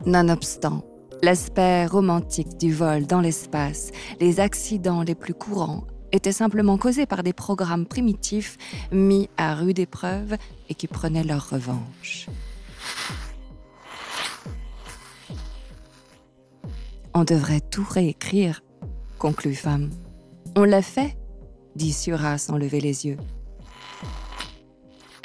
Nonobstant 0.07 0.85
l'aspect 1.23 1.87
romantique 1.87 2.57
du 2.59 2.73
vol 2.73 3.07
dans 3.07 3.21
l'espace, 3.21 3.90
les 4.21 4.40
accidents 4.40 5.02
les 5.02 5.14
plus 5.14 5.35
courants 5.35 5.85
étaient 6.12 6.33
simplement 6.33 6.78
causés 6.78 7.07
par 7.07 7.23
des 7.23 7.33
programmes 7.33 7.87
primitifs 7.87 8.57
mis 8.93 9.28
à 9.37 9.55
rude 9.55 9.78
épreuve 9.78 10.37
et 10.69 10.75
qui 10.75 10.87
prenaient 10.87 11.25
leur 11.25 11.50
revanche. 11.50 12.28
On 17.14 17.25
devrait 17.25 17.61
tout 17.61 17.87
réécrire, 17.88 18.62
conclut 19.19 19.55
Femme. 19.55 19.90
On 20.57 20.64
l'a 20.64 20.83
fait, 20.83 21.17
dit 21.75 21.93
Sura 21.93 22.38
sans 22.38 22.57
lever 22.57 22.81
les 22.81 23.07
yeux. 23.07 23.17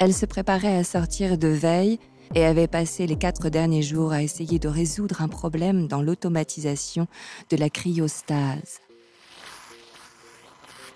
Elle 0.00 0.12
se 0.12 0.26
préparait 0.26 0.76
à 0.76 0.84
sortir 0.84 1.38
de 1.38 1.48
veille 1.48 1.98
et 2.34 2.44
avait 2.44 2.66
passé 2.66 3.06
les 3.06 3.16
quatre 3.16 3.48
derniers 3.48 3.82
jours 3.82 4.12
à 4.12 4.22
essayer 4.22 4.58
de 4.58 4.68
résoudre 4.68 5.22
un 5.22 5.28
problème 5.28 5.86
dans 5.88 6.02
l'automatisation 6.02 7.06
de 7.50 7.56
la 7.56 7.70
cryostase. 7.70 8.80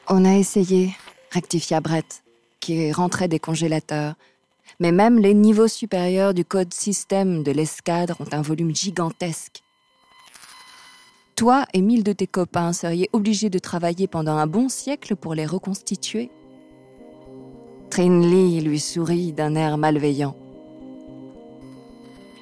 On 0.08 0.24
a 0.24 0.36
essayé, 0.36 0.96
rectifia 1.30 1.80
Brett, 1.80 2.22
qui 2.60 2.92
rentrait 2.92 3.28
des 3.28 3.38
congélateurs. 3.38 4.14
Mais 4.80 4.92
même 4.92 5.18
les 5.18 5.34
niveaux 5.34 5.68
supérieurs 5.68 6.34
du 6.34 6.44
code 6.44 6.72
système 6.72 7.42
de 7.42 7.52
l'escadre 7.52 8.16
ont 8.20 8.32
un 8.32 8.42
volume 8.42 8.74
gigantesque. 8.74 9.62
Toi 11.36 11.66
et 11.72 11.82
mille 11.82 12.02
de 12.02 12.12
tes 12.12 12.26
copains 12.26 12.72
seriez 12.72 13.08
obligés 13.12 13.50
de 13.50 13.58
travailler 13.58 14.08
pendant 14.08 14.36
un 14.36 14.46
bon 14.46 14.68
siècle 14.68 15.14
pour 15.14 15.34
les 15.34 15.46
reconstituer? 15.46 16.30
Trinley 17.90 18.60
lui 18.60 18.80
sourit 18.80 19.32
d'un 19.32 19.54
air 19.54 19.78
malveillant. 19.78 20.36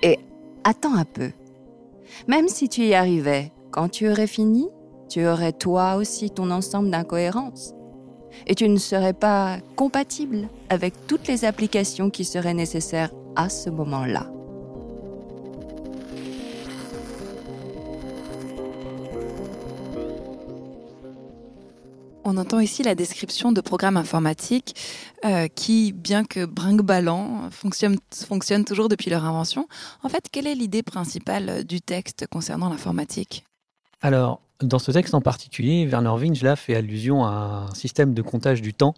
Et 0.03 0.19
attends 0.65 0.95
un 0.95 1.05
peu. 1.05 1.31
Même 2.29 2.49
si 2.49 2.69
tu 2.69 2.83
y 2.83 2.95
arrivais, 2.95 3.53
quand 3.71 3.89
tu 3.89 4.09
aurais 4.09 4.27
fini, 4.27 4.69
tu 5.09 5.27
aurais 5.27 5.53
toi 5.53 5.97
aussi 5.97 6.31
ton 6.31 6.51
ensemble 6.51 6.91
d'incohérences. 6.91 7.75
Et 8.47 8.55
tu 8.55 8.69
ne 8.69 8.77
serais 8.77 9.15
pas 9.15 9.59
compatible 9.77 10.49
avec 10.69 11.07
toutes 11.07 11.27
les 11.27 11.45
applications 11.45 12.11
qui 12.11 12.25
seraient 12.25 12.55
nécessaires 12.55 13.13
à 13.35 13.49
ce 13.49 13.71
moment-là. 13.71 14.31
On 22.29 22.39
entend 22.39 22.59
ici 22.59 22.83
la 22.83 22.97
description 22.97 23.53
de 23.53 23.61
programmes 23.61 23.97
informatiques 23.97 24.75
euh, 25.25 25.47
qui, 25.47 25.93
bien 25.93 26.25
que 26.25 26.45
brinque-ballant, 26.45 27.51
fonctionnent, 27.53 28.65
toujours 28.65 28.89
depuis 28.89 29.11
leur 29.11 29.25
invention. 29.25 29.69
En 30.03 30.09
fait, 30.09 30.25
quelle 30.33 30.49
est 30.49 30.57
l'idée 30.57 30.83
principale 30.83 31.63
du 31.63 31.81
texte 31.81 32.27
concernant 32.27 32.69
l'informatique? 32.69 33.45
Alors, 34.03 34.41
dans 34.61 34.81
ce 34.81 34.91
texte 34.91 35.15
en 35.15 35.21
particulier, 35.21 35.87
Werner 35.87 36.21
Winge 36.21 36.43
là, 36.43 36.57
fait 36.57 36.75
allusion 36.75 37.25
à 37.25 37.69
un 37.71 37.75
système 37.75 38.13
de 38.13 38.23
comptage 38.23 38.61
du 38.61 38.75
temps 38.75 38.95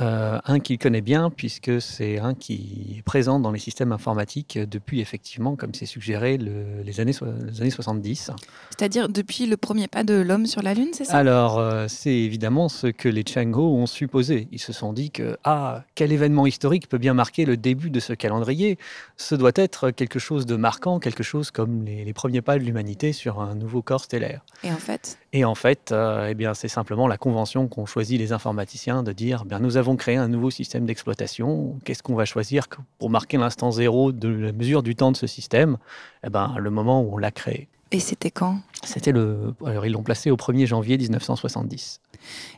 euh, 0.00 0.38
un 0.44 0.60
qu'il 0.60 0.78
connaît 0.78 1.00
bien, 1.00 1.30
puisque 1.30 1.80
c'est 1.80 2.18
un 2.18 2.34
qui 2.34 2.96
est 2.98 3.02
présent 3.02 3.40
dans 3.40 3.50
les 3.50 3.58
systèmes 3.58 3.92
informatiques 3.92 4.58
depuis, 4.58 5.00
effectivement, 5.00 5.56
comme 5.56 5.74
c'est 5.74 5.86
suggéré, 5.86 6.38
les, 6.38 7.00
années, 7.00 7.14
les 7.46 7.60
années 7.60 7.70
70. 7.70 8.30
C'est-à-dire 8.70 9.08
depuis 9.08 9.46
le 9.46 9.56
premier 9.56 9.88
pas 9.88 10.04
de 10.04 10.14
l'homme 10.14 10.46
sur 10.46 10.62
la 10.62 10.74
Lune, 10.74 10.90
c'est 10.92 11.04
ça? 11.04 11.16
Alors, 11.16 11.58
euh, 11.58 11.86
c'est 11.88 12.14
évidemment 12.14 12.68
ce 12.68 12.86
que 12.86 13.08
les 13.08 13.24
Chango 13.26 13.74
ont 13.74 13.86
supposé. 13.86 14.48
Ils 14.52 14.60
se 14.60 14.72
sont 14.72 14.92
dit 14.92 15.10
que, 15.10 15.36
ah, 15.44 15.84
quel 15.94 16.12
événement 16.12 16.46
historique 16.46 16.88
peut 16.88 16.98
bien 16.98 17.14
marquer 17.14 17.44
le 17.44 17.56
début 17.56 17.90
de 17.90 18.00
ce 18.00 18.12
calendrier? 18.12 18.78
Ce 19.16 19.34
doit 19.34 19.52
être 19.56 19.90
quelque 19.90 20.18
chose 20.18 20.46
de 20.46 20.56
marquant, 20.56 21.00
quelque 21.00 21.22
chose 21.22 21.50
comme 21.50 21.84
les, 21.84 22.04
les 22.04 22.12
premiers 22.12 22.42
pas 22.42 22.58
de 22.58 22.64
l'humanité 22.64 23.12
sur 23.12 23.40
un 23.40 23.54
nouveau 23.54 23.82
corps 23.82 24.04
stellaire. 24.04 24.44
Et 24.62 24.70
en 24.70 24.76
fait? 24.76 25.18
Et 25.32 25.44
en 25.44 25.54
fait, 25.54 25.92
euh, 25.92 26.28
eh 26.30 26.34
bien, 26.34 26.54
c'est 26.54 26.68
simplement 26.68 27.06
la 27.06 27.18
convention 27.18 27.68
qu'ont 27.68 27.84
choisi 27.84 28.16
les 28.16 28.32
informaticiens 28.32 29.02
de 29.02 29.12
dire 29.12 29.44
bien, 29.44 29.58
nous 29.58 29.76
avons 29.76 29.87
créé 29.96 30.16
un 30.16 30.28
nouveau 30.28 30.50
système 30.50 30.86
d'exploitation. 30.86 31.78
Qu'est-ce 31.84 32.02
qu'on 32.02 32.14
va 32.14 32.24
choisir 32.24 32.66
pour 32.98 33.10
marquer 33.10 33.36
l'instant 33.38 33.70
zéro 33.70 34.12
de 34.12 34.28
la 34.28 34.52
mesure 34.52 34.82
du 34.82 34.94
temps 34.94 35.12
de 35.12 35.16
ce 35.16 35.26
système? 35.26 35.76
Eh 36.24 36.30
ben, 36.30 36.54
Le 36.58 36.70
moment 36.70 37.02
où 37.02 37.14
on 37.14 37.18
l'a 37.18 37.30
créé. 37.30 37.68
Et 37.90 38.00
c'était 38.00 38.30
quand? 38.30 38.60
C'était 38.84 39.12
le. 39.12 39.54
Alors, 39.64 39.86
ils 39.86 39.92
l'ont 39.92 40.02
placé 40.02 40.30
au 40.30 40.36
1er 40.36 40.66
janvier 40.66 40.98
1970. 40.98 42.00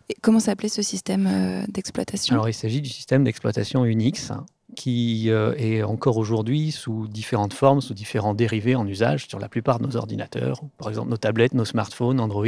Et 0.09 0.17
comment 0.21 0.41
s'appelait 0.41 0.69
ce 0.69 0.83
système 0.83 1.29
euh, 1.29 1.65
d'exploitation? 1.69 2.35
Alors, 2.35 2.49
il 2.49 2.55
s'agit 2.55 2.81
du 2.81 2.89
système 2.89 3.23
d'exploitation 3.23 3.85
Unix, 3.85 4.33
qui 4.77 5.31
euh, 5.31 5.55
est 5.57 5.83
encore 5.83 6.17
aujourd'hui 6.17 6.71
sous 6.71 7.07
différentes 7.09 7.55
formes, 7.55 7.81
sous 7.81 7.95
différents 7.95 8.35
dérivés 8.35 8.75
en 8.75 8.87
usage 8.87 9.27
sur 9.29 9.39
la 9.39 9.49
plupart 9.49 9.79
de 9.79 9.87
nos 9.87 9.97
ordinateurs. 9.97 10.61
Par 10.79 10.89
exemple, 10.89 11.11
nos 11.11 11.17
tablettes, 11.17 11.55
nos 11.55 11.65
smartphones, 11.65 12.21
Android 12.21 12.47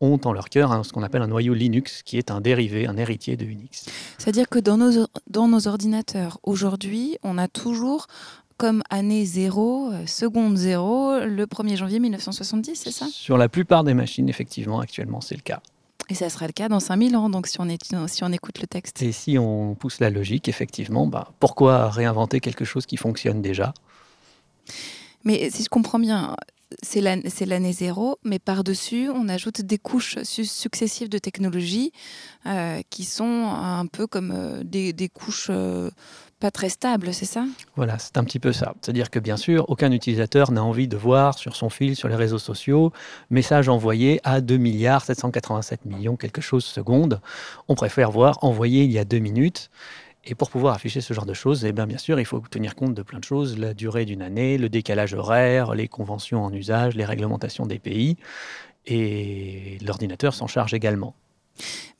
ont 0.00 0.20
en 0.24 0.32
leur 0.32 0.48
cœur 0.48 0.84
ce 0.84 0.92
qu'on 0.92 1.02
appelle 1.02 1.22
un 1.22 1.28
noyau 1.28 1.54
Linux, 1.54 2.02
qui 2.02 2.18
est 2.18 2.30
un 2.30 2.40
dérivé, 2.40 2.86
un 2.86 2.96
héritier 2.96 3.36
de 3.36 3.44
Unix. 3.44 3.86
C'est-à-dire 4.18 4.48
que 4.48 4.58
dans 4.58 4.76
nos, 4.76 5.06
dans 5.28 5.48
nos 5.48 5.68
ordinateurs, 5.68 6.38
aujourd'hui, 6.42 7.18
on 7.22 7.38
a 7.38 7.48
toujours 7.48 8.06
comme 8.56 8.82
année 8.90 9.24
0, 9.24 9.92
euh, 9.92 10.06
seconde 10.06 10.56
0, 10.56 11.24
le 11.26 11.46
1er 11.46 11.76
janvier 11.76 11.98
1970, 11.98 12.76
c'est 12.76 12.90
ça? 12.92 13.06
Sur 13.10 13.36
la 13.36 13.48
plupart 13.48 13.82
des 13.82 13.94
machines, 13.94 14.28
effectivement, 14.28 14.80
actuellement, 14.80 15.20
c'est 15.20 15.34
le 15.34 15.42
cas. 15.42 15.60
Et 16.12 16.14
ça 16.14 16.28
sera 16.28 16.46
le 16.46 16.52
cas 16.52 16.68
dans 16.68 16.78
5000 16.78 17.16
ans, 17.16 17.30
donc 17.30 17.46
si 17.46 17.58
on, 17.58 17.70
est, 17.70 17.82
si 18.06 18.22
on 18.22 18.32
écoute 18.32 18.60
le 18.60 18.66
texte. 18.66 19.00
Et 19.00 19.12
si 19.12 19.38
on 19.38 19.74
pousse 19.74 19.98
la 19.98 20.10
logique, 20.10 20.46
effectivement, 20.46 21.06
bah, 21.06 21.32
pourquoi 21.40 21.88
réinventer 21.88 22.38
quelque 22.40 22.66
chose 22.66 22.84
qui 22.84 22.98
fonctionne 22.98 23.40
déjà? 23.40 23.72
Mais 25.24 25.48
si 25.48 25.62
je 25.62 25.70
comprends 25.70 25.98
bien, 25.98 26.36
c'est 26.82 27.00
l'année 27.00 27.72
zéro, 27.72 28.18
mais 28.24 28.38
par-dessus, 28.38 29.08
on 29.08 29.26
ajoute 29.30 29.62
des 29.62 29.78
couches 29.78 30.22
successives 30.22 31.08
de 31.08 31.16
technologies 31.16 31.92
euh, 32.44 32.82
qui 32.90 33.04
sont 33.04 33.46
un 33.46 33.86
peu 33.86 34.06
comme 34.06 34.32
euh, 34.32 34.62
des, 34.64 34.92
des, 34.92 35.08
couches 35.08 35.48
euh, 35.48 35.90
pas 36.42 36.50
très 36.50 36.70
stables, 36.70 37.14
c'est 37.14 37.24
ça? 37.24 37.44
Voilà, 37.76 38.00
c'est 38.00 38.18
un 38.18 38.24
petit 38.24 38.40
peu 38.40 38.52
ça. 38.52 38.74
C'est-à-dire 38.80 39.10
que 39.10 39.20
bien 39.20 39.36
sûr, 39.36 39.64
aucun 39.70 39.92
utilisateur 39.92 40.50
n'a 40.50 40.64
envie 40.64 40.88
de 40.88 40.96
voir 40.96 41.38
sur 41.38 41.54
son 41.54 41.70
fil, 41.70 41.94
sur 41.94 42.08
les 42.08 42.16
réseaux 42.16 42.40
sociaux, 42.40 42.92
message 43.30 43.68
envoyé 43.68 44.20
à 44.24 44.40
2 44.40 44.56
milliards 44.56 45.04
787 45.04 45.84
millions 45.84 46.16
quelque 46.16 46.40
chose 46.40 46.64
secondes. 46.64 47.20
On 47.68 47.76
préfère 47.76 48.10
voir 48.10 48.42
envoyé 48.42 48.82
il 48.82 48.90
y 48.90 48.98
a 48.98 49.04
deux 49.04 49.20
minutes. 49.20 49.70
Et 50.24 50.34
pour 50.34 50.50
pouvoir 50.50 50.74
afficher 50.74 51.00
ce 51.00 51.14
genre 51.14 51.26
de 51.26 51.34
choses, 51.34 51.64
eh 51.64 51.70
bien, 51.70 51.86
bien 51.86 51.98
sûr, 51.98 52.18
il 52.18 52.26
faut 52.26 52.40
tenir 52.40 52.74
compte 52.74 52.94
de 52.94 53.02
plein 53.02 53.20
de 53.20 53.24
choses, 53.24 53.56
la 53.56 53.72
durée 53.72 54.04
d'une 54.04 54.22
année, 54.22 54.58
le 54.58 54.68
décalage 54.68 55.14
horaire, 55.14 55.76
les 55.76 55.86
conventions 55.86 56.44
en 56.44 56.52
usage, 56.52 56.96
les 56.96 57.04
réglementations 57.04 57.66
des 57.66 57.78
pays, 57.78 58.16
et 58.84 59.78
l'ordinateur 59.84 60.34
s'en 60.34 60.48
charge 60.48 60.74
également. 60.74 61.14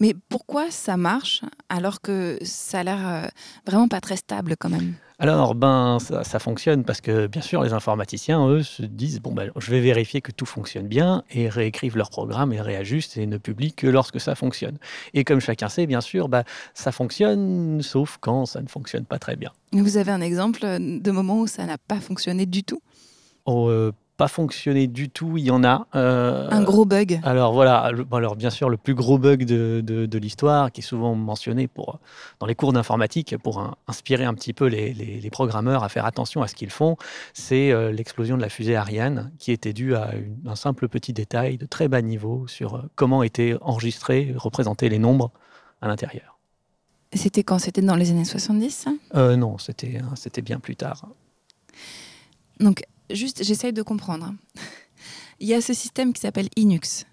Mais 0.00 0.14
pourquoi 0.28 0.70
ça 0.70 0.96
marche 0.96 1.42
alors 1.68 2.00
que 2.00 2.38
ça 2.42 2.80
a 2.80 2.82
l'air 2.82 3.08
euh, 3.08 3.26
vraiment 3.66 3.88
pas 3.88 4.00
très 4.00 4.16
stable 4.16 4.56
quand 4.58 4.70
même? 4.70 4.94
Alors, 5.18 5.54
ben, 5.54 5.98
ça, 6.00 6.38
fonctionne 6.40 6.82
parce 6.82 7.00
que, 7.00 7.28
bien 7.28 7.42
sûr, 7.42 7.62
les 7.62 7.72
informaticiens, 7.72 8.44
eux, 8.48 8.64
se 8.64 8.82
disent 8.82 9.20
bon, 9.20 9.32
ben, 9.32 9.52
je 9.56 9.70
vais 9.70 9.80
vérifier 9.80 10.20
que 10.20 10.32
tout 10.32 10.46
fonctionne 10.46 10.88
bien 10.88 11.22
et 11.30 11.48
réécrivent 11.48 11.96
leur 11.96 12.10
programme 12.10 12.52
et 12.52 12.60
réajustent 12.60 13.16
et 13.16 13.26
ne 13.26 13.36
publient 13.38 13.72
que 13.72 13.86
lorsque 13.86 14.20
ça 14.20 14.34
fonctionne. 14.34 14.78
Et 15.14 15.22
comme 15.22 15.38
chacun 15.38 15.68
sait, 15.68 15.86
bien 15.86 16.00
sûr, 16.00 16.28
ben, 16.28 16.42
ça 16.74 16.90
fonctionne, 16.90 17.82
sauf 17.82 18.18
quand 18.20 18.46
ça 18.46 18.62
ne 18.62 18.66
fonctionne 18.66 19.04
pas 19.04 19.20
très 19.20 19.36
bien. 19.36 19.52
Vous 19.70 19.96
avez 19.96 20.10
un 20.10 20.20
exemple 20.20 20.60
de 20.62 21.10
moment 21.12 21.38
où 21.38 21.46
ça 21.46 21.66
n'a 21.66 21.78
pas 21.78 22.00
fonctionné 22.00 22.44
du 22.44 22.64
tout? 22.64 22.82
Oh, 23.44 23.68
euh, 23.68 23.92
pas 24.16 24.28
fonctionné 24.28 24.86
du 24.86 25.08
tout. 25.08 25.36
Il 25.36 25.44
y 25.44 25.50
en 25.50 25.64
a. 25.64 25.86
Euh, 25.94 26.48
un 26.50 26.62
gros 26.62 26.84
bug. 26.84 27.20
Alors 27.22 27.52
voilà. 27.52 27.90
Alors 28.12 28.36
bien 28.36 28.50
sûr, 28.50 28.68
le 28.68 28.76
plus 28.76 28.94
gros 28.94 29.18
bug 29.18 29.44
de, 29.44 29.80
de, 29.80 30.18
l'histoire, 30.18 30.70
qui 30.70 30.80
est 30.80 30.84
souvent 30.84 31.14
mentionné 31.14 31.66
pour, 31.68 31.98
dans 32.38 32.46
les 32.46 32.54
cours 32.54 32.72
d'informatique 32.72 33.36
pour 33.38 33.76
inspirer 33.88 34.24
un 34.24 34.34
petit 34.34 34.52
peu 34.52 34.66
les, 34.66 34.92
les, 34.94 35.30
programmeurs 35.30 35.82
à 35.82 35.88
faire 35.88 36.04
attention 36.04 36.42
à 36.42 36.48
ce 36.48 36.54
qu'ils 36.54 36.70
font, 36.70 36.96
c'est 37.32 37.72
euh, 37.72 37.90
l'explosion 37.90 38.36
de 38.36 38.42
la 38.42 38.50
fusée 38.50 38.76
Ariane, 38.76 39.32
qui 39.38 39.50
était 39.50 39.72
due 39.72 39.94
à 39.94 40.10
un 40.46 40.54
simple 40.56 40.88
petit 40.88 41.12
détail 41.12 41.56
de 41.56 41.64
très 41.66 41.88
bas 41.88 42.02
niveau 42.02 42.46
sur 42.46 42.74
euh, 42.74 42.82
comment 42.94 43.22
étaient 43.22 43.56
enregistrés, 43.62 44.34
représentés 44.36 44.88
les 44.88 44.98
nombres 44.98 45.32
à 45.80 45.88
l'intérieur. 45.88 46.38
C'était 47.14 47.42
quand? 47.42 47.58
C'était 47.58 47.82
dans 47.82 47.96
les 47.96 48.10
années 48.10 48.24
70 48.24 48.88
Non, 49.14 49.56
c'était 49.58 50.42
bien 50.42 50.60
plus 50.60 50.76
tard. 50.76 51.06
Donc, 52.60 52.84
juste, 53.14 53.44
j'essaye 53.44 53.72
de 53.72 53.82
comprendre. 53.82 54.32
Il 55.40 55.48
y 55.48 55.54
a 55.54 55.60
ce 55.60 55.74
système 55.74 56.12
qui 56.12 56.20
s'appelle 56.20 56.48
Linux. 56.56 57.04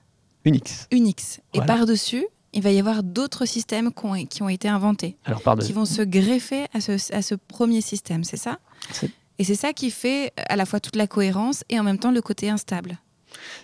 Unix. 0.45 0.87
Unix. 0.91 1.41
Et 1.53 1.61
par-dessus, 1.61 2.25
il 2.53 2.61
va 2.61 2.71
y 2.71 2.79
avoir 2.79 3.03
d'autres 3.03 3.45
systèmes 3.45 3.91
qui 3.93 4.05
ont, 4.05 4.25
qui 4.25 4.43
ont, 4.43 4.49
été 4.49 4.67
inventés, 4.67 5.17
Alors, 5.25 5.41
qui 5.59 5.73
vont 5.73 5.85
se 5.85 6.01
greffer 6.01 6.65
à 6.73 6.81
ce, 6.81 7.13
à 7.13 7.21
ce 7.21 7.35
premier 7.35 7.81
système, 7.81 8.23
c'est 8.23 8.37
ça? 8.37 8.59
Et 9.37 9.43
c'est 9.43 9.55
ça 9.55 9.73
qui 9.73 9.91
fait 9.91 10.33
à 10.35 10.55
la 10.55 10.65
fois 10.65 10.79
toute 10.79 10.95
la 10.95 11.07
cohérence 11.07 11.63
et 11.69 11.79
en 11.79 11.83
même 11.83 11.97
temps 11.97 12.11
le 12.11 12.21
côté 12.21 12.49
instable. 12.49 12.99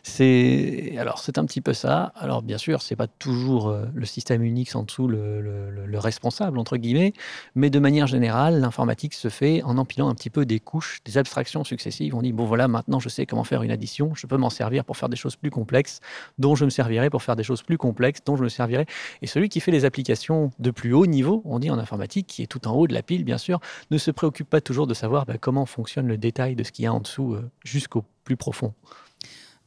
C'est 0.03 0.95
alors 0.98 1.19
c'est 1.19 1.38
un 1.38 1.45
petit 1.45 1.62
peu 1.62 1.74
ça. 1.74 2.13
Alors 2.15 2.41
bien 2.41 2.57
sûr, 2.57 2.81
c'est 2.81 2.95
pas 2.95 3.07
toujours 3.07 3.69
euh, 3.69 3.86
le 3.93 4.05
système 4.05 4.43
Unix 4.43 4.75
en 4.75 4.84
dessous 4.84 5.07
le, 5.07 5.98
responsable 5.98 6.60
entre 6.60 6.75
guillemets, 6.75 7.13
mais 7.55 7.69
de 7.69 7.79
manière 7.79 8.05
générale, 8.05 8.60
l'informatique 8.60 9.13
se 9.13 9.29
fait 9.29 9.63
en 9.63 9.77
empilant 9.77 10.10
un 10.10 10.13
petit 10.13 10.29
peu 10.29 10.45
des 10.45 10.60
couches, 10.60 11.00
des 11.05 11.17
abstractions 11.17 11.63
successives. 11.63 12.13
On 12.15 12.22
dit 12.22 12.34
bon 12.34 12.45
voilà, 12.45 12.67
maintenant 12.67 13.00
je 13.00 13.07
sais 13.07 13.25
comment 13.25 13.45
faire 13.45 13.63
une 13.63 13.72
addition, 13.72 14.13
je 14.13 14.27
peux 14.27 14.38
m'en 14.38 14.50
servir 14.50 14.84
pour 14.84 14.98
faire 14.98 15.10
des 15.10 15.15
choses 15.15 15.38
plus 15.38 15.51
complexes, 15.51 16.01
dont 16.38 16.55
je 16.55 16.65
me 16.65 16.69
servirai 16.69 17.10
pour 17.10 17.24
faire 17.24 17.38
des 17.38 17.43
choses 17.43 17.63
plus 17.63 17.77
complexes, 17.77 18.19
dont 18.25 18.36
je 18.36 18.43
me 18.43 18.50
servirai. 18.50 18.86
Et 19.22 19.27
celui 19.27 19.48
qui 19.48 19.62
fait 19.62 19.72
les 19.72 19.86
applications 19.86 20.51
de 20.60 20.72
plus 20.72 20.93
haut 20.93 21.05
niveau, 21.05 21.41
on 21.45 21.60
dit 21.60 21.72
en 21.72 21.79
informatique, 21.79 22.27
qui 22.27 22.43
est 22.43 22.48
tout 22.48 22.67
en 22.67 22.74
haut 22.74 22.88
de 22.88 22.93
la 22.93 23.01
pile 23.01 23.24
bien 23.24 23.38
sûr, 23.38 23.60
ne 23.91 23.98
se 23.98 24.12
préoccupe 24.12 24.50
pas 24.50 24.62
toujours 24.62 24.88
de 24.88 24.93
savoir 24.93 25.25
bah, 25.25 25.38
comment 25.39 25.65
fonctionne 25.65 26.07
le 26.07 26.17
détail 26.17 26.55
de 26.55 26.63
ce 26.63 26.72
qu'il 26.72 26.84
y 26.84 26.88
a 26.88 26.93
en 26.93 27.00
dessous 27.00 27.34
euh, 27.34 27.50
jusqu'au 27.63 28.03
plus 28.24 28.38
profond. 28.38 28.74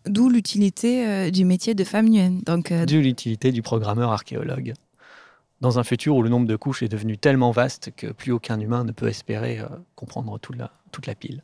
D'où 0.08 0.28
l'utilité 0.28 1.06
euh, 1.06 1.30
du 1.30 1.44
métier 1.44 1.74
de 1.74 1.84
femme 1.84 2.08
nuenne. 2.08 2.40
Donc, 2.44 2.72
euh, 2.72 2.86
D'où 2.86 2.96
l'utilité 2.96 3.52
du 3.52 3.62
programmeur 3.62 4.10
archéologue. 4.10 4.74
Dans 5.60 5.78
un 5.78 5.84
futur 5.84 6.14
où 6.14 6.22
le 6.22 6.28
nombre 6.28 6.46
de 6.46 6.56
couches 6.56 6.82
est 6.84 6.88
devenu 6.88 7.18
tellement 7.18 7.50
vaste 7.50 7.90
que 7.96 8.06
plus 8.06 8.30
aucun 8.30 8.60
humain 8.60 8.84
ne 8.84 8.92
peut 8.92 9.08
espérer 9.08 9.58
euh, 9.58 9.66
comprendre 9.96 10.38
toute 10.38 10.56
la, 10.56 10.70
toute 10.92 11.06
la 11.06 11.16
pile. 11.16 11.42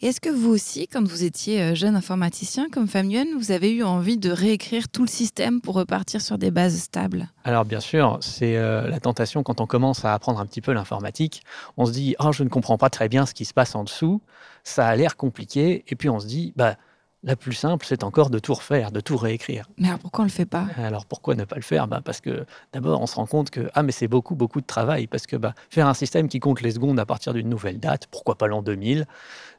Et 0.00 0.06
est-ce 0.06 0.20
que 0.20 0.30
vous 0.30 0.48
aussi, 0.48 0.88
quand 0.88 1.06
vous 1.06 1.24
étiez 1.24 1.74
jeune 1.74 1.94
informaticien 1.94 2.70
comme 2.70 2.88
femme 2.88 3.08
nuenne, 3.08 3.28
vous 3.38 3.52
avez 3.52 3.70
eu 3.70 3.82
envie 3.82 4.16
de 4.16 4.30
réécrire 4.30 4.88
tout 4.88 5.02
le 5.02 5.08
système 5.08 5.60
pour 5.60 5.74
repartir 5.74 6.22
sur 6.22 6.38
des 6.38 6.50
bases 6.50 6.78
stables? 6.78 7.28
Alors 7.44 7.66
bien 7.66 7.80
sûr, 7.80 8.16
c'est 8.22 8.54
la 8.54 8.98
tentation 8.98 9.42
quand 9.42 9.60
on 9.60 9.66
commence 9.66 10.06
à 10.06 10.14
apprendre 10.14 10.40
un 10.40 10.46
petit 10.46 10.62
peu 10.62 10.72
l'informatique. 10.72 11.42
On 11.76 11.84
se 11.84 11.92
dit, 11.92 12.16
oh, 12.18 12.32
je 12.32 12.42
ne 12.42 12.48
comprends 12.48 12.78
pas 12.78 12.88
très 12.88 13.10
bien 13.10 13.26
ce 13.26 13.34
qui 13.34 13.44
se 13.44 13.52
passe 13.52 13.74
en 13.74 13.84
dessous, 13.84 14.22
ça 14.64 14.86
a 14.86 14.96
l'air 14.96 15.18
compliqué, 15.18 15.84
et 15.86 15.94
puis 15.94 16.08
on 16.08 16.18
se 16.18 16.26
dit, 16.26 16.54
bah, 16.56 16.76
La 17.22 17.36
plus 17.36 17.52
simple, 17.52 17.84
c'est 17.86 18.02
encore 18.02 18.30
de 18.30 18.38
tout 18.38 18.54
refaire, 18.54 18.92
de 18.92 19.00
tout 19.00 19.18
réécrire. 19.18 19.68
Mais 19.76 19.88
alors 19.88 19.98
pourquoi 19.98 20.22
on 20.22 20.26
le 20.26 20.30
fait 20.30 20.46
pas? 20.46 20.66
Alors 20.78 21.04
pourquoi 21.04 21.34
ne 21.34 21.44
pas 21.44 21.56
le 21.56 21.62
faire? 21.62 21.86
Bah 21.86 22.00
Parce 22.02 22.22
que 22.22 22.46
d'abord, 22.72 23.02
on 23.02 23.06
se 23.06 23.16
rend 23.16 23.26
compte 23.26 23.50
que 23.50 23.68
ah 23.74 23.82
mais 23.82 23.92
c'est 23.92 24.08
beaucoup, 24.08 24.34
beaucoup 24.34 24.62
de 24.62 24.66
travail. 24.66 25.06
Parce 25.06 25.26
que 25.26 25.36
bah, 25.36 25.54
faire 25.68 25.86
un 25.86 25.92
système 25.92 26.28
qui 26.28 26.40
compte 26.40 26.62
les 26.62 26.70
secondes 26.70 26.98
à 26.98 27.04
partir 27.04 27.34
d'une 27.34 27.50
nouvelle 27.50 27.78
date, 27.78 28.06
pourquoi 28.10 28.36
pas 28.36 28.46
l'an 28.46 28.62
2000, 28.62 29.06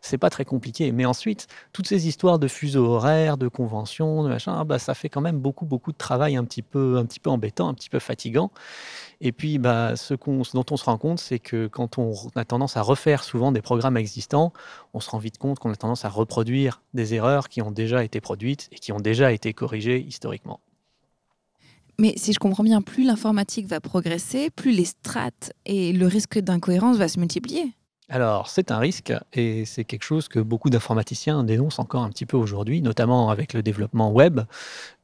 c'est 0.01 0.17
pas 0.17 0.31
très 0.31 0.43
compliqué. 0.43 0.91
Mais 0.91 1.05
ensuite, 1.05 1.47
toutes 1.71 1.87
ces 1.87 2.07
histoires 2.07 2.39
de 2.39 2.47
fuseaux 2.47 2.87
horaires, 2.87 3.37
de 3.37 3.47
conventions, 3.47 4.23
de 4.23 4.29
machin, 4.29 4.55
ah 4.57 4.63
bah, 4.63 4.79
ça 4.79 4.95
fait 4.95 5.09
quand 5.09 5.21
même 5.21 5.37
beaucoup, 5.37 5.65
beaucoup 5.65 5.91
de 5.91 5.97
travail 5.97 6.37
un 6.37 6.43
petit 6.45 6.63
peu, 6.63 6.97
un 6.97 7.05
petit 7.05 7.19
peu 7.19 7.29
embêtant, 7.29 7.69
un 7.69 7.75
petit 7.75 7.91
peu 7.91 7.99
fatigant. 7.99 8.49
Et 9.23 9.31
puis, 9.31 9.59
bah, 9.59 9.95
ce, 9.95 10.15
ce 10.15 10.51
dont 10.53 10.65
on 10.71 10.77
se 10.77 10.83
rend 10.83 10.97
compte, 10.97 11.19
c'est 11.19 11.37
que 11.37 11.67
quand 11.67 11.99
on 11.99 12.13
a 12.35 12.43
tendance 12.43 12.75
à 12.75 12.81
refaire 12.81 13.23
souvent 13.23 13.51
des 13.51 13.61
programmes 13.61 13.95
existants, 13.95 14.51
on 14.95 14.99
se 14.99 15.11
rend 15.11 15.19
vite 15.19 15.37
compte 15.37 15.59
qu'on 15.59 15.71
a 15.71 15.75
tendance 15.75 16.05
à 16.05 16.09
reproduire 16.09 16.81
des 16.95 17.13
erreurs 17.13 17.47
qui 17.47 17.61
ont 17.61 17.69
déjà 17.69 18.03
été 18.03 18.19
produites 18.19 18.67
et 18.71 18.77
qui 18.77 18.91
ont 18.91 18.99
déjà 18.99 19.31
été 19.31 19.53
corrigées 19.53 19.99
historiquement. 19.99 20.59
Mais 21.99 22.15
si 22.17 22.33
je 22.33 22.39
comprends 22.39 22.63
bien, 22.63 22.81
plus 22.81 23.03
l'informatique 23.03 23.67
va 23.67 23.79
progresser, 23.79 24.49
plus 24.49 24.71
les 24.71 24.85
strates 24.85 25.53
et 25.67 25.93
le 25.93 26.07
risque 26.07 26.39
d'incohérence 26.39 26.97
va 26.97 27.07
se 27.07 27.19
multiplier. 27.19 27.75
Alors, 28.09 28.49
c'est 28.49 28.71
un 28.71 28.79
risque 28.79 29.13
et 29.31 29.63
c'est 29.63 29.85
quelque 29.85 30.03
chose 30.03 30.27
que 30.27 30.39
beaucoup 30.39 30.69
d'informaticiens 30.69 31.43
dénoncent 31.45 31.79
encore 31.79 32.03
un 32.03 32.09
petit 32.09 32.25
peu 32.25 32.35
aujourd'hui, 32.35 32.81
notamment 32.81 33.29
avec 33.29 33.53
le 33.53 33.63
développement 33.63 34.11
web, 34.11 34.41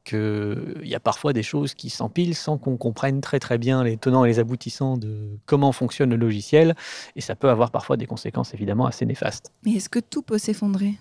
qu'il 0.08 0.86
y 0.88 0.94
a 0.94 1.00
parfois 1.00 1.32
des 1.32 1.42
choses 1.42 1.74
qui 1.74 1.90
s'empilent 1.90 2.34
sans 2.34 2.56
qu'on 2.56 2.76
comprenne 2.76 3.20
très 3.20 3.38
très 3.38 3.58
bien 3.58 3.84
les 3.84 3.96
tenants 3.96 4.24
et 4.24 4.28
les 4.28 4.38
aboutissants 4.38 4.96
de 4.96 5.38
comment 5.46 5.72
fonctionne 5.72 6.10
le 6.10 6.16
logiciel, 6.16 6.74
et 7.16 7.20
ça 7.20 7.36
peut 7.36 7.50
avoir 7.50 7.70
parfois 7.70 7.96
des 7.96 8.06
conséquences 8.06 8.54
évidemment 8.54 8.86
assez 8.86 9.04
néfastes. 9.04 9.52
Mais 9.64 9.72
est-ce 9.72 9.88
que 9.88 9.98
tout 9.98 10.22
peut 10.22 10.38
s'effondrer? 10.38 10.94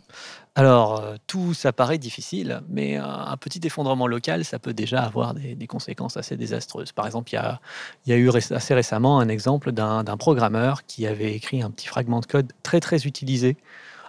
Alors, 0.56 1.00
euh, 1.00 1.16
tout, 1.28 1.54
ça 1.54 1.72
paraît 1.72 2.00
difficile, 2.00 2.62
mais 2.68 2.98
un 2.98 3.38
petit 3.38 3.62
effondrement 3.64 4.08
local, 4.08 4.44
ça 4.44 4.60
peut 4.60 4.74
déjà 4.74 5.04
avoir 5.04 5.34
des, 5.34 5.68
conséquences 5.68 6.18
assez 6.18 6.36
désastreuses. 6.36 6.92
Par 6.92 7.06
exemple, 7.06 7.32
il 7.32 7.36
y 7.36 7.38
a, 7.38 7.62
y 8.08 8.14
a 8.14 8.18
eu 8.18 8.30
assez 8.30 8.74
récemment 8.74 9.20
un 9.20 9.30
exemple 9.30 9.72
d'un 9.72 10.18
programmeur 10.18 10.86
qui 10.86 11.06
avait 11.06 11.34
écrit 11.34 11.62
un 11.62 11.70
petit 11.70 11.88
fragment 11.88 12.20
de 12.20 12.26
code 12.26 12.52
très 12.64 12.80
très 12.80 13.06
utilisé, 13.06 13.58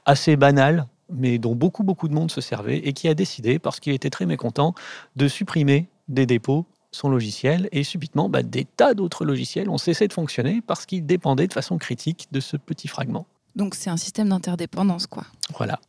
assez 0.06 0.36
banal, 0.36 0.86
mais 1.10 1.38
dont 1.38 1.54
beaucoup, 1.54 1.82
beaucoup 1.82 2.08
de 2.08 2.14
monde 2.14 2.30
se 2.30 2.40
servait 2.40 2.78
et 2.78 2.92
qui 2.92 3.08
a 3.08 3.14
décidé, 3.14 3.58
parce 3.58 3.80
qu'il 3.80 3.92
était 3.92 4.10
très 4.10 4.26
mécontent, 4.26 4.74
de 5.16 5.28
supprimer 5.28 5.88
des 6.08 6.26
dépôts 6.26 6.66
son 6.90 7.08
logiciel 7.08 7.68
et 7.72 7.84
subitement 7.84 8.28
bah, 8.28 8.42
des 8.42 8.64
tas 8.64 8.94
d'autres 8.94 9.24
logiciels 9.24 9.68
ont 9.68 9.78
cessé 9.78 10.08
de 10.08 10.12
fonctionner 10.12 10.62
parce 10.66 10.86
qu'ils 10.86 11.04
dépendaient 11.04 11.46
de 11.46 11.52
façon 11.52 11.78
critique 11.78 12.28
de 12.32 12.40
ce 12.40 12.56
petit 12.56 12.88
fragment. 12.88 13.26
Donc 13.56 13.74
c'est 13.74 13.90
un 13.90 13.96
système 13.96 14.28
d'interdépendance, 14.28 15.06
quoi. 15.06 15.24
Voilà. 15.56 15.80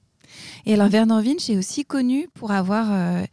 Et 0.65 0.74
alors 0.74 0.89
Werner 0.89 1.15
Winch 1.15 1.50
est 1.50 1.57
aussi 1.57 1.86
connu 1.86 2.27
pour 2.33 2.51
avoir 2.51 2.88
euh, 2.91 3.24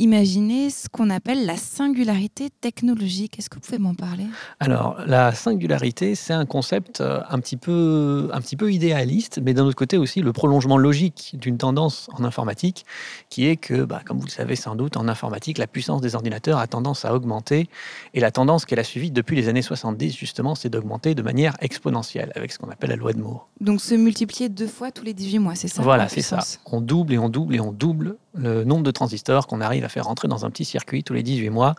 imaginé 0.00 0.70
ce 0.70 0.88
qu'on 0.88 1.10
appelle 1.10 1.44
la 1.44 1.56
singularité 1.56 2.48
technologique. 2.60 3.38
Est-ce 3.38 3.50
que 3.50 3.56
vous 3.56 3.60
pouvez 3.60 3.78
m'en 3.78 3.94
parler? 3.94 4.24
Alors 4.58 4.96
la 5.06 5.32
singularité, 5.32 6.14
c'est 6.14 6.32
un 6.32 6.46
concept 6.46 7.00
euh, 7.00 7.20
un 7.28 7.38
petit, 7.38 7.58
peu, 7.58 8.30
un 8.32 8.40
petit 8.40 8.56
peu 8.56 8.72
idéaliste, 8.72 9.40
mais 9.42 9.52
d'un 9.52 9.64
autre 9.64 9.76
côté 9.76 9.98
aussi 9.98 10.22
le 10.22 10.32
prolongement 10.32 10.78
logique 10.78 11.36
d'une 11.38 11.58
tendance 11.58 12.08
en 12.14 12.24
informatique, 12.24 12.86
qui 13.28 13.46
est 13.46 13.56
que, 13.56 13.84
bah, 13.84 14.00
comme 14.04 14.18
vous 14.18 14.26
le 14.26 14.30
savez 14.30 14.56
sans 14.56 14.74
doute, 14.74 14.96
en 14.96 15.06
informatique, 15.06 15.58
la 15.58 15.66
puissance 15.66 16.00
des 16.00 16.14
ordinateurs 16.14 16.58
a 16.58 16.66
tendance 16.66 17.04
à 17.04 17.14
augmenter, 17.14 17.68
et 18.14 18.20
la 18.20 18.30
tendance 18.30 18.64
qu'elle 18.64 18.78
a 18.78 18.84
suivie 18.84 19.10
depuis 19.10 19.36
les 19.36 19.48
années 19.48 19.62
70, 19.62 20.16
justement, 20.16 20.54
c'est 20.54 20.70
d'augmenter 20.70 21.14
de 21.14 21.22
manière 21.22 21.56
exponentielle, 21.60 22.32
avec 22.34 22.52
ce 22.52 22.58
qu'on 22.58 22.70
appelle 22.70 22.90
la 22.90 22.96
loi 22.96 23.12
de 23.12 23.20
Moore. 23.20 23.48
Donc 23.60 23.82
se 23.82 23.94
multiplier 23.94 24.48
deux 24.48 24.66
fois 24.66 24.90
tous 24.90 25.04
les 25.04 25.12
18 25.12 25.38
mois, 25.40 25.54
c'est 25.54 25.68
ça? 25.68 25.82
Voilà, 25.82 26.08
c'est 26.08 26.22
ça. 26.22 26.39
On 26.66 26.80
double 26.80 27.14
et 27.14 27.18
on 27.18 27.28
double 27.28 27.54
et 27.54 27.60
on 27.60 27.72
double 27.72 28.16
le 28.34 28.64
nombre 28.64 28.82
de 28.82 28.90
transistors 28.90 29.46
qu'on 29.46 29.60
arrive 29.60 29.84
à 29.84 29.88
faire 29.88 30.04
rentrer 30.04 30.28
dans 30.28 30.44
un 30.46 30.50
petit 30.50 30.64
circuit 30.64 31.02
tous 31.02 31.14
les 31.14 31.22
18 31.22 31.50
mois. 31.50 31.74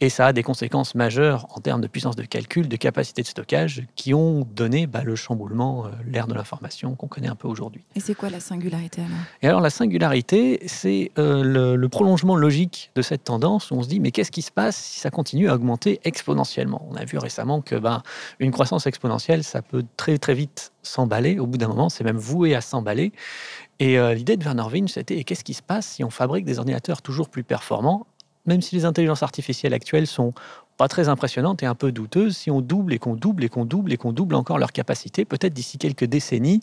Et 0.00 0.08
ça 0.08 0.26
a 0.26 0.32
des 0.32 0.42
conséquences 0.42 0.94
majeures 0.94 1.46
en 1.54 1.60
termes 1.60 1.80
de 1.80 1.86
puissance 1.86 2.16
de 2.16 2.22
calcul, 2.22 2.68
de 2.68 2.76
capacité 2.76 3.22
de 3.22 3.26
stockage, 3.26 3.82
qui 3.96 4.14
ont 4.14 4.46
donné 4.54 4.86
bah, 4.86 5.02
le 5.04 5.14
chamboulement, 5.14 5.86
euh, 5.86 5.90
l'ère 6.06 6.26
de 6.26 6.34
l'information 6.34 6.94
qu'on 6.94 7.08
connaît 7.08 7.28
un 7.28 7.34
peu 7.34 7.48
aujourd'hui. 7.48 7.84
Et 7.94 8.00
c'est 8.00 8.14
quoi 8.14 8.30
la 8.30 8.40
singularité 8.40 9.02
alors? 9.02 9.18
Et 9.42 9.48
alors 9.48 9.60
la 9.60 9.70
singularité, 9.70 10.60
c'est 10.66 11.12
euh, 11.18 11.76
le, 11.76 11.88
prolongement 11.90 12.36
logique 12.36 12.92
de 12.94 13.02
cette 13.02 13.24
tendance 13.24 13.72
où 13.72 13.74
on 13.74 13.82
se 13.82 13.88
dit 13.88 13.98
mais 13.98 14.12
qu'est-ce 14.12 14.30
qui 14.30 14.42
se 14.42 14.52
passe 14.52 14.76
si 14.76 15.00
ça 15.00 15.10
continue 15.10 15.50
à 15.50 15.54
augmenter 15.54 16.00
exponentiellement? 16.04 16.86
On 16.88 16.94
a 16.94 17.04
vu 17.04 17.18
récemment 17.18 17.60
que 17.60 17.74
ben, 17.74 18.02
une 18.38 18.52
croissance 18.52 18.86
exponentielle, 18.86 19.42
ça 19.42 19.60
peut 19.60 19.84
très 19.96 20.18
très 20.18 20.34
vite 20.34 20.72
s'emballer. 20.82 21.38
Au 21.40 21.46
bout 21.46 21.58
d'un 21.58 21.68
moment, 21.68 21.88
c'est 21.88 22.04
même 22.04 22.16
voué 22.16 22.54
à 22.54 22.60
s'emballer. 22.60 23.12
Et 23.80 23.98
euh, 23.98 24.12
l'idée 24.12 24.36
de 24.36 24.44
Werner 24.44 24.66
Winch, 24.70 24.92
c'était 24.92 25.24
qu'est-ce 25.24 25.42
qui 25.42 25.54
se 25.54 25.62
passe 25.62 25.86
si 25.86 26.04
on 26.04 26.10
fabrique 26.10 26.44
des 26.44 26.58
ordinateurs 26.58 27.00
toujours 27.00 27.30
plus 27.30 27.42
performants, 27.42 28.06
même 28.44 28.60
si 28.60 28.76
les 28.76 28.84
intelligences 28.84 29.22
artificielles 29.22 29.72
actuelles 29.72 30.06
sont 30.06 30.32
pas 30.76 30.86
très 30.86 31.08
impressionnantes 31.08 31.62
et 31.62 31.66
un 31.66 31.74
peu 31.74 31.90
douteuses, 31.90 32.36
si 32.36 32.50
on 32.50 32.60
double 32.60 32.92
et 32.92 32.98
qu'on 32.98 33.14
double 33.14 33.42
et 33.42 33.48
qu'on 33.48 33.64
double 33.64 33.92
et 33.92 33.96
qu'on 33.96 34.12
double 34.12 34.34
encore 34.34 34.58
leur 34.58 34.72
capacité, 34.72 35.24
peut-être 35.24 35.54
d'ici 35.54 35.78
quelques 35.78 36.04
décennies, 36.04 36.60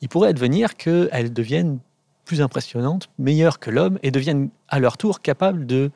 il 0.00 0.08
pourrait 0.08 0.28
advenir 0.28 0.76
qu'elles 0.76 1.32
deviennent 1.32 1.78
plus 2.24 2.40
impressionnantes, 2.40 3.10
meilleures 3.18 3.58
que 3.58 3.70
l'homme 3.70 3.98
et 4.02 4.12
deviennent 4.12 4.48
à 4.68 4.78
leur 4.78 4.96
tour 4.96 5.20
capables 5.20 5.66
de 5.66 5.90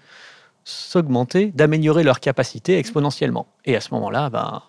s'augmenter, 0.64 1.52
d'améliorer 1.52 2.02
leur 2.02 2.20
capacité 2.20 2.78
exponentiellement. 2.78 3.46
Et 3.64 3.76
à 3.76 3.80
ce 3.80 3.94
moment-là, 3.94 4.28
ben, 4.28 4.62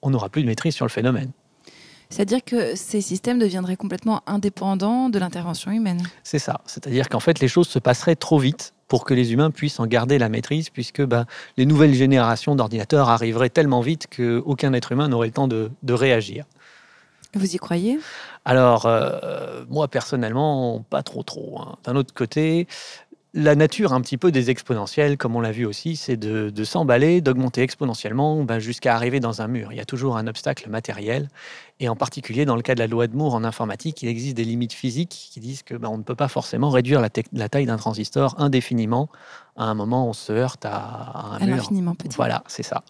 on 0.00 0.10
n'aura 0.10 0.28
plus 0.28 0.42
de 0.42 0.46
maîtrise 0.46 0.74
sur 0.74 0.86
le 0.86 0.90
phénomène. 0.90 1.32
C'est-à-dire 2.12 2.44
que 2.44 2.76
ces 2.76 3.00
systèmes 3.00 3.38
deviendraient 3.38 3.76
complètement 3.76 4.22
indépendants 4.26 5.08
de 5.08 5.18
l'intervention 5.18 5.70
humaine. 5.70 6.02
C'est 6.22 6.38
ça. 6.38 6.60
C'est-à-dire 6.66 7.08
qu'en 7.08 7.20
fait, 7.20 7.40
les 7.40 7.48
choses 7.48 7.68
se 7.68 7.78
passeraient 7.78 8.16
trop 8.16 8.38
vite 8.38 8.74
pour 8.86 9.06
que 9.06 9.14
les 9.14 9.32
humains 9.32 9.50
puissent 9.50 9.80
en 9.80 9.86
garder 9.86 10.18
la 10.18 10.28
maîtrise, 10.28 10.68
puisque 10.68 11.00
bah, 11.02 11.24
les 11.56 11.64
nouvelles 11.64 11.94
générations 11.94 12.54
d'ordinateurs 12.54 13.08
arriveraient 13.08 13.48
tellement 13.48 13.80
vite 13.80 14.08
qu'aucun 14.14 14.74
être 14.74 14.92
humain 14.92 15.08
n'aurait 15.08 15.28
le 15.28 15.32
temps 15.32 15.48
de, 15.48 15.70
réagir. 15.88 16.44
Vous 17.32 17.54
y 17.54 17.56
croyez? 17.56 17.98
Alors, 18.44 18.84
euh, 18.84 19.64
moi 19.70 19.88
personnellement, 19.88 20.84
pas 20.90 21.02
trop 21.02 21.22
trop. 21.22 21.62
Hein. 21.62 21.76
D'un 21.84 21.96
autre 21.96 22.12
côté, 22.12 22.68
la 23.34 23.54
nature 23.54 23.94
un 23.94 24.00
petit 24.02 24.18
peu 24.18 24.30
des 24.30 24.50
exponentielles, 24.50 25.16
comme 25.16 25.36
on 25.36 25.40
l'a 25.40 25.52
vu 25.52 25.64
aussi, 25.64 25.96
c'est 25.96 26.18
de, 26.18 26.64
s'emballer, 26.64 27.22
d'augmenter 27.22 27.62
exponentiellement 27.62 28.44
ben, 28.44 28.58
jusqu'à 28.58 28.94
arriver 28.94 29.20
dans 29.20 29.40
un 29.40 29.48
mur. 29.48 29.72
Il 29.72 29.76
y 29.76 29.80
a 29.80 29.86
toujours 29.86 30.16
un 30.18 30.26
obstacle 30.26 30.68
matériel. 30.68 31.28
Et 31.80 31.88
en 31.88 31.96
particulier, 31.96 32.44
dans 32.44 32.56
le 32.56 32.62
cas 32.62 32.74
de 32.74 32.80
la 32.80 32.86
loi 32.86 33.06
de 33.06 33.16
Moore 33.16 33.34
en 33.34 33.44
informatique, 33.44 34.02
il 34.02 34.08
existe 34.08 34.36
des 34.36 34.44
limites 34.44 34.74
physiques 34.74 35.30
qui 35.32 35.40
disent 35.40 35.62
que 35.62 35.74
ben, 35.74 35.88
on 35.88 35.96
ne 35.96 36.02
peut 36.02 36.14
pas 36.14 36.28
forcément 36.28 36.68
réduire 36.68 37.00
la, 37.00 37.48
taille 37.48 37.66
d'un 37.66 37.78
transistor 37.78 38.34
indéfiniment. 38.38 39.08
À 39.56 39.64
un 39.64 39.74
moment, 39.74 40.08
on 40.08 40.12
se 40.12 40.32
heurte 40.32 40.66
à, 40.66 41.38
un 41.40 41.46
mur. 41.46 41.54
Infiniment 41.54 41.94
petit. 41.94 42.16
Voilà, 42.16 42.44
c'est 42.48 42.62
ça. 42.62 42.84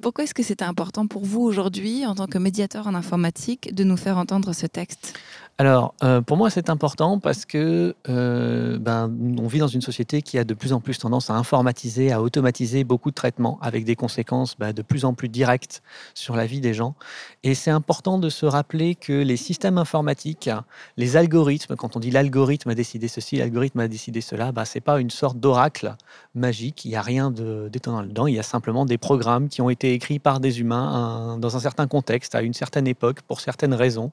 Pourquoi 0.00 0.24
est-ce 0.24 0.34
que 0.34 0.42
c'était 0.42 0.64
important 0.64 1.06
pour 1.06 1.24
vous 1.24 1.40
aujourd'hui, 1.40 2.04
en 2.04 2.14
tant 2.14 2.26
que 2.26 2.38
médiateur 2.38 2.86
en 2.86 2.94
informatique, 2.94 3.74
de 3.74 3.84
nous 3.84 3.96
faire 3.96 4.18
entendre 4.18 4.52
ce 4.52 4.66
texte? 4.66 5.18
Alors, 5.56 5.94
euh, 6.02 6.20
pour 6.20 6.36
moi, 6.36 6.50
c'est 6.50 6.68
important 6.68 7.20
parce 7.20 7.44
que 7.44 7.94
euh, 8.08 8.76
ben, 8.76 9.08
on 9.38 9.46
vit 9.46 9.60
dans 9.60 9.68
une 9.68 9.82
société 9.82 10.20
qui 10.20 10.36
a 10.36 10.42
de 10.42 10.52
plus 10.52 10.72
en 10.72 10.80
plus 10.80 10.98
tendance 10.98 11.30
à 11.30 11.34
informatiser, 11.34 12.10
à 12.10 12.20
automatiser 12.20 12.82
beaucoup 12.82 13.10
de 13.10 13.14
traitements, 13.14 13.60
avec 13.62 13.84
des 13.84 13.94
conséquences 13.94 14.56
ben, 14.58 14.72
de 14.72 14.82
plus 14.82 15.04
en 15.04 15.14
plus 15.14 15.28
directes 15.28 15.80
sur 16.12 16.34
la 16.34 16.46
vie 16.46 16.60
des 16.60 16.74
gens. 16.74 16.96
Et 17.44 17.54
c'est 17.54 17.70
important 17.70 18.18
de 18.18 18.30
se 18.30 18.46
rappeler 18.46 18.96
que 18.96 19.12
les 19.12 19.36
systèmes 19.36 19.78
informatiques, 19.78 20.50
les 20.96 21.16
algorithmes, 21.16 21.76
quand 21.76 21.94
on 21.94 22.00
dit 22.00 22.10
l'algorithme 22.10 22.70
a 22.70 22.74
décidé 22.74 23.06
ceci, 23.06 23.36
l'algorithme 23.36 23.78
a 23.78 23.86
décidé 23.86 24.22
cela, 24.22 24.50
ben, 24.50 24.64
c'est 24.64 24.80
pas 24.80 24.98
une 24.98 25.10
sorte 25.10 25.38
d'oracle 25.38 25.94
magique. 26.34 26.84
Il 26.84 26.88
n'y 26.88 26.96
a 26.96 27.02
rien 27.02 27.30
d'étonnant 27.30 28.02
dedans. 28.02 28.26
Il 28.26 28.34
y 28.34 28.40
a 28.40 28.42
simplement 28.42 28.86
des 28.86 28.98
programmes 28.98 29.48
qui 29.48 29.62
ont 29.62 29.70
été 29.70 29.92
écrits 29.92 30.18
par 30.18 30.40
des 30.40 30.58
humains 30.58 31.38
dans 31.38 31.56
un 31.56 31.60
certain 31.60 31.86
contexte, 31.86 32.34
à 32.34 32.42
une 32.42 32.54
certaine 32.54 32.88
époque, 32.88 33.22
pour 33.22 33.38
certaines 33.38 33.74
raisons 33.74 34.10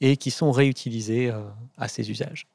et 0.00 0.16
qui 0.16 0.30
sont 0.30 0.52
réutilisés 0.52 0.75
euh, 0.86 1.42
à 1.76 1.88
ces 1.88 2.10
usages. 2.10 2.46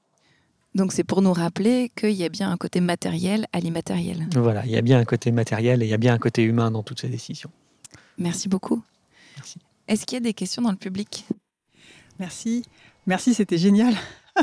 Donc 0.74 0.94
c'est 0.94 1.04
pour 1.04 1.22
nous 1.22 1.34
rappeler 1.34 1.92
qu'il 1.96 2.12
y 2.12 2.24
a 2.24 2.30
bien 2.30 2.50
un 2.50 2.58
côté 2.58 2.80
matériel 2.80 3.46
à 3.52 3.60
l'immatériel. 3.60 4.28
Voilà, 4.34 4.66
il 4.66 4.72
y 4.72 4.78
a 4.78 4.82
bien 4.82 5.00
un 5.00 5.06
côté 5.06 5.32
matériel 5.32 5.82
et 5.82 5.86
il 5.86 5.90
y 5.90 5.94
a 5.94 5.98
bien 5.98 6.14
un 6.14 6.18
côté 6.18 6.44
humain 6.44 6.72
dans 6.72 6.84
toutes 6.84 7.02
ces 7.02 7.10
décisions. 7.10 7.52
Merci 8.18 8.48
beaucoup. 8.48 8.82
Merci. 9.36 9.60
Est-ce 9.88 10.06
qu'il 10.06 10.16
y 10.16 10.22
a 10.22 10.22
des 10.22 10.34
questions 10.34 10.62
dans 10.62 10.72
le 10.72 10.78
public? 10.78 11.26
Merci. 12.20 12.64
Merci, 13.06 13.34
c'était 13.34 13.58
génial. 13.58 13.96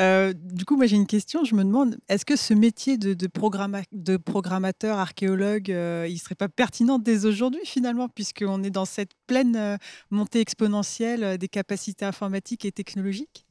Euh, 0.00 0.32
du 0.32 0.64
coup, 0.64 0.76
moi 0.78 0.86
j'ai 0.86 0.96
une 0.96 1.06
question. 1.06 1.44
Je 1.44 1.54
me 1.54 1.62
demande, 1.64 1.98
est-ce 2.08 2.24
que 2.24 2.34
ce 2.34 2.54
métier 2.54 2.96
de, 2.96 3.12
de, 3.12 4.16
programmateur, 4.16 4.98
archéologue, 4.98 5.70
euh, 5.70 6.06
il 6.08 6.16
serait 6.16 6.34
pas 6.34 6.48
pertinent 6.48 6.98
dès 6.98 7.26
aujourd'hui 7.26 7.60
finalement, 7.64 8.08
puisqu'on 8.08 8.62
est 8.62 8.70
dans 8.70 8.86
cette 8.86 9.10
pleine 9.26 9.54
euh, 9.54 9.76
montée 10.10 10.40
exponentielle 10.40 11.36
des 11.36 11.48
capacités 11.48 12.06
informatiques 12.06 12.64
et 12.64 12.72
technologiques? 12.72 13.44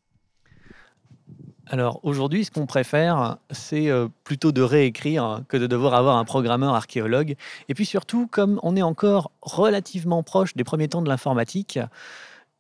Alors 1.68 2.00
aujourd'hui, 2.02 2.44
ce 2.44 2.50
qu'on 2.50 2.66
préfère, 2.66 3.38
c'est 3.52 3.90
plutôt 4.24 4.52
de 4.52 4.64
réécrire 4.64 5.44
que 5.48 5.58
de 5.58 5.68
devoir 5.68 5.94
avoir 5.94 6.18
un 6.18 6.26
programmeur 6.26 6.74
archéologue. 6.74 7.36
Et 7.70 7.76
puis 7.76 7.86
surtout, 7.86 8.26
comme 8.26 8.60
on 8.64 8.76
est 8.76 8.82
encore 8.82 9.32
relativement 9.44 10.24
proche 10.24 10.56
des 10.56 10.64
premiers 10.64 10.88
temps 10.88 11.04
de 11.04 11.08
l'informatique, 11.08 11.78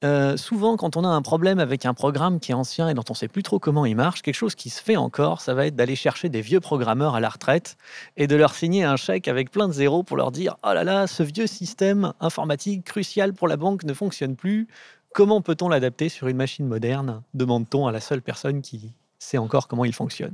euh, 0.03 0.35
souvent, 0.35 0.77
quand 0.77 0.97
on 0.97 1.03
a 1.03 1.07
un 1.07 1.21
problème 1.21 1.59
avec 1.59 1.85
un 1.85 1.93
programme 1.93 2.39
qui 2.39 2.51
est 2.51 2.55
ancien 2.55 2.89
et 2.89 2.93
dont 2.93 3.03
on 3.09 3.13
ne 3.13 3.17
sait 3.17 3.27
plus 3.27 3.43
trop 3.43 3.59
comment 3.59 3.85
il 3.85 3.95
marche, 3.95 4.23
quelque 4.23 4.35
chose 4.35 4.55
qui 4.55 4.71
se 4.71 4.81
fait 4.81 4.95
encore, 4.95 5.41
ça 5.41 5.53
va 5.53 5.67
être 5.67 5.75
d'aller 5.75 5.95
chercher 5.95 6.29
des 6.29 6.41
vieux 6.41 6.59
programmeurs 6.59 7.13
à 7.13 7.19
la 7.19 7.29
retraite 7.29 7.77
et 8.17 8.25
de 8.25 8.35
leur 8.35 8.55
signer 8.55 8.83
un 8.83 8.95
chèque 8.95 9.27
avec 9.27 9.51
plein 9.51 9.67
de 9.67 9.73
zéros 9.73 10.01
pour 10.01 10.17
leur 10.17 10.31
dire 10.31 10.57
Oh 10.63 10.73
là 10.73 10.83
là, 10.83 11.05
ce 11.05 11.21
vieux 11.21 11.45
système 11.45 12.13
informatique 12.19 12.83
crucial 12.83 13.33
pour 13.33 13.47
la 13.47 13.57
banque 13.57 13.83
ne 13.83 13.93
fonctionne 13.93 14.35
plus. 14.35 14.67
Comment 15.13 15.41
peut-on 15.41 15.69
l'adapter 15.69 16.09
sur 16.09 16.27
une 16.27 16.37
machine 16.37 16.65
moderne? 16.65 17.21
demande-t-on 17.33 17.85
à 17.85 17.91
la 17.91 17.99
seule 17.99 18.21
personne 18.21 18.61
qui 18.61 18.93
sait 19.19 19.37
encore 19.37 19.67
comment 19.67 19.85
il 19.85 19.93
fonctionne. 19.93 20.33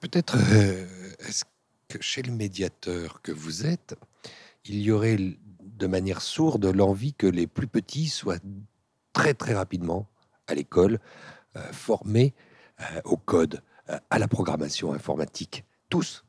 Peut-être 0.00 0.36
euh, 0.52 0.86
est-ce 1.20 1.44
que 1.88 2.02
chez 2.02 2.22
le 2.22 2.32
médiateur 2.32 3.22
que 3.22 3.32
vous 3.32 3.66
êtes, 3.66 3.96
il 4.64 4.80
y 4.80 4.90
aurait 4.90 5.18
de 5.80 5.86
manière 5.86 6.20
sourde 6.20 6.66
l'envie 6.66 7.14
que 7.14 7.26
les 7.26 7.46
plus 7.46 7.66
petits 7.66 8.08
soient 8.08 8.38
très 9.12 9.34
très 9.34 9.54
rapidement 9.54 10.06
à 10.46 10.54
l'école 10.54 11.00
euh, 11.56 11.72
formés 11.72 12.34
euh, 12.80 13.00
au 13.04 13.16
code, 13.16 13.62
à 14.08 14.20
la 14.20 14.28
programmation 14.28 14.92
informatique, 14.92 15.64
tous. 15.88 16.24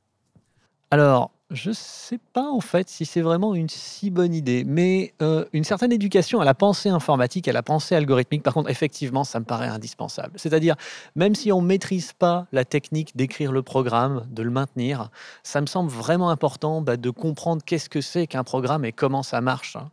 Alors, 0.89 1.31
je 1.51 1.69
ne 1.69 1.75
sais 1.75 2.17
pas 2.31 2.49
en 2.49 2.61
fait 2.61 2.87
si 2.89 3.05
c'est 3.05 3.21
vraiment 3.21 3.53
une 3.53 3.67
si 3.67 4.09
bonne 4.09 4.33
idée, 4.33 4.63
mais 4.65 5.13
euh, 5.21 5.45
une 5.51 5.65
certaine 5.65 5.91
éducation 5.91 6.39
à 6.39 6.45
la 6.45 6.53
pensée 6.53 6.87
informatique, 6.87 7.47
à 7.47 7.51
la 7.51 7.61
pensée 7.61 7.93
algorithmique, 7.93 8.41
par 8.41 8.53
contre, 8.53 8.69
effectivement, 8.69 9.25
ça 9.25 9.39
me 9.39 9.45
paraît 9.45 9.67
indispensable. 9.67 10.31
C'est-à-dire, 10.37 10.75
même 11.15 11.35
si 11.35 11.51
on 11.51 11.61
ne 11.61 11.67
maîtrise 11.67 12.13
pas 12.13 12.47
la 12.53 12.63
technique 12.63 13.17
d'écrire 13.17 13.51
le 13.51 13.63
programme, 13.63 14.25
de 14.31 14.43
le 14.43 14.49
maintenir, 14.49 15.09
ça 15.43 15.59
me 15.59 15.65
semble 15.65 15.91
vraiment 15.91 16.29
important 16.29 16.81
bah, 16.81 16.95
de 16.95 17.09
comprendre 17.09 17.61
qu'est-ce 17.65 17.89
que 17.89 18.01
c'est 18.01 18.27
qu'un 18.27 18.45
programme 18.45 18.85
et 18.85 18.93
comment 18.93 19.23
ça 19.23 19.41
marche, 19.41 19.75
hein, 19.75 19.91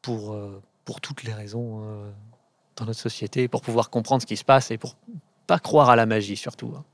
pour, 0.00 0.32
euh, 0.32 0.62
pour 0.86 1.02
toutes 1.02 1.24
les 1.24 1.34
raisons 1.34 1.82
euh, 1.84 2.10
dans 2.76 2.86
notre 2.86 3.00
société, 3.00 3.48
pour 3.48 3.60
pouvoir 3.60 3.90
comprendre 3.90 4.22
ce 4.22 4.26
qui 4.26 4.38
se 4.38 4.44
passe 4.44 4.70
et 4.70 4.78
pour 4.78 4.96
pas 5.46 5.58
croire 5.58 5.90
à 5.90 5.96
la 5.96 6.06
magie 6.06 6.36
surtout. 6.36 6.72
Hein. 6.74 6.84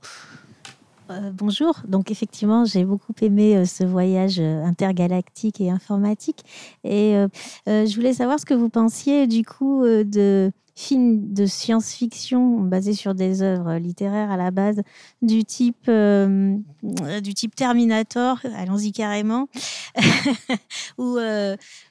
Euh, 1.11 1.31
bonjour. 1.33 1.81
Donc 1.87 2.11
effectivement, 2.11 2.65
j'ai 2.65 2.85
beaucoup 2.85 3.15
aimé 3.23 3.57
euh, 3.57 3.65
ce 3.65 3.85
voyage 3.85 4.39
euh, 4.39 4.63
intergalactique 4.63 5.61
et 5.61 5.71
informatique. 5.71 6.45
Et 6.85 7.15
je 7.67 7.95
voulais 7.95 8.13
savoir 8.13 8.39
ce 8.39 8.45
que 8.45 8.55
vous 8.55 8.69
pensiez 8.69 9.27
du 9.27 9.45
coup 9.45 9.85
de 9.85 10.53
films 10.79 11.35
de 11.35 11.45
science-fiction 11.45 12.61
basés 12.61 12.95
sur 12.95 13.13
des 13.15 13.43
œuvres 13.43 13.75
littéraires 13.79 14.31
à 14.31 14.37
la 14.37 14.53
base 14.53 14.81
du 15.23 15.45
type, 15.45 15.91
du 15.91 17.35
type 17.35 17.57
Terminator, 17.57 18.39
allons-y 18.55 18.93
carrément, 18.93 19.49
ou 20.99 21.19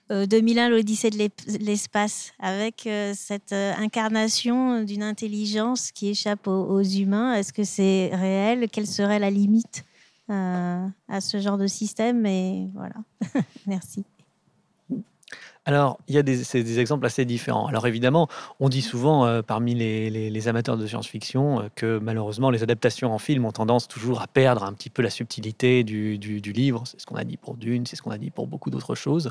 2001, 0.09 0.69
l'Odyssée 0.69 1.09
de 1.09 1.17
l'espace, 1.59 2.31
avec 2.39 2.87
cette 3.13 3.51
incarnation 3.51 4.83
d'une 4.83 5.03
intelligence 5.03 5.91
qui 5.91 6.07
échappe 6.07 6.47
aux, 6.47 6.81
humains. 6.81 7.33
Est-ce 7.33 7.51
que 7.51 7.65
c'est 7.65 8.11
réel? 8.13 8.69
Quelle 8.71 8.87
serait 8.87 9.19
la 9.19 9.29
limite 9.29 9.83
à 10.29 11.19
ce 11.19 11.41
genre 11.41 11.57
de 11.57 11.67
système? 11.67 12.25
Et 12.25 12.69
voilà, 12.73 12.95
merci. 13.67 14.05
Alors, 15.67 15.99
il 16.07 16.15
y 16.15 16.17
a 16.17 16.23
des, 16.23 16.79
exemples 16.79 17.05
assez 17.05 17.25
différents. 17.25 17.67
Alors 17.67 17.87
évidemment, 17.87 18.29
on 18.61 18.69
dit 18.69 18.81
souvent 18.81 19.25
euh, 19.25 19.41
parmi 19.41 19.75
les, 19.75 20.47
amateurs 20.47 20.77
de 20.77 20.87
science-fiction 20.87 21.59
euh, 21.59 21.63
que 21.75 21.99
malheureusement 21.99 22.51
les 22.51 22.63
adaptations 22.63 23.13
en 23.13 23.17
film 23.17 23.43
ont 23.43 23.51
tendance 23.51 23.89
toujours 23.89 24.21
à 24.21 24.27
perdre 24.27 24.63
un 24.63 24.71
petit 24.71 24.89
peu 24.89 25.01
la 25.01 25.09
subtilité 25.09 25.83
du, 25.83 26.17
livre. 26.53 26.83
C'est 26.85 27.01
ce 27.01 27.05
qu'on 27.05 27.17
a 27.17 27.25
dit 27.25 27.35
pour 27.35 27.57
Dune, 27.57 27.85
c'est 27.85 27.97
ce 27.97 28.01
qu'on 28.01 28.11
a 28.11 28.17
dit 28.17 28.29
pour 28.29 28.47
beaucoup 28.47 28.69
d'autres 28.69 28.95
choses. 28.95 29.29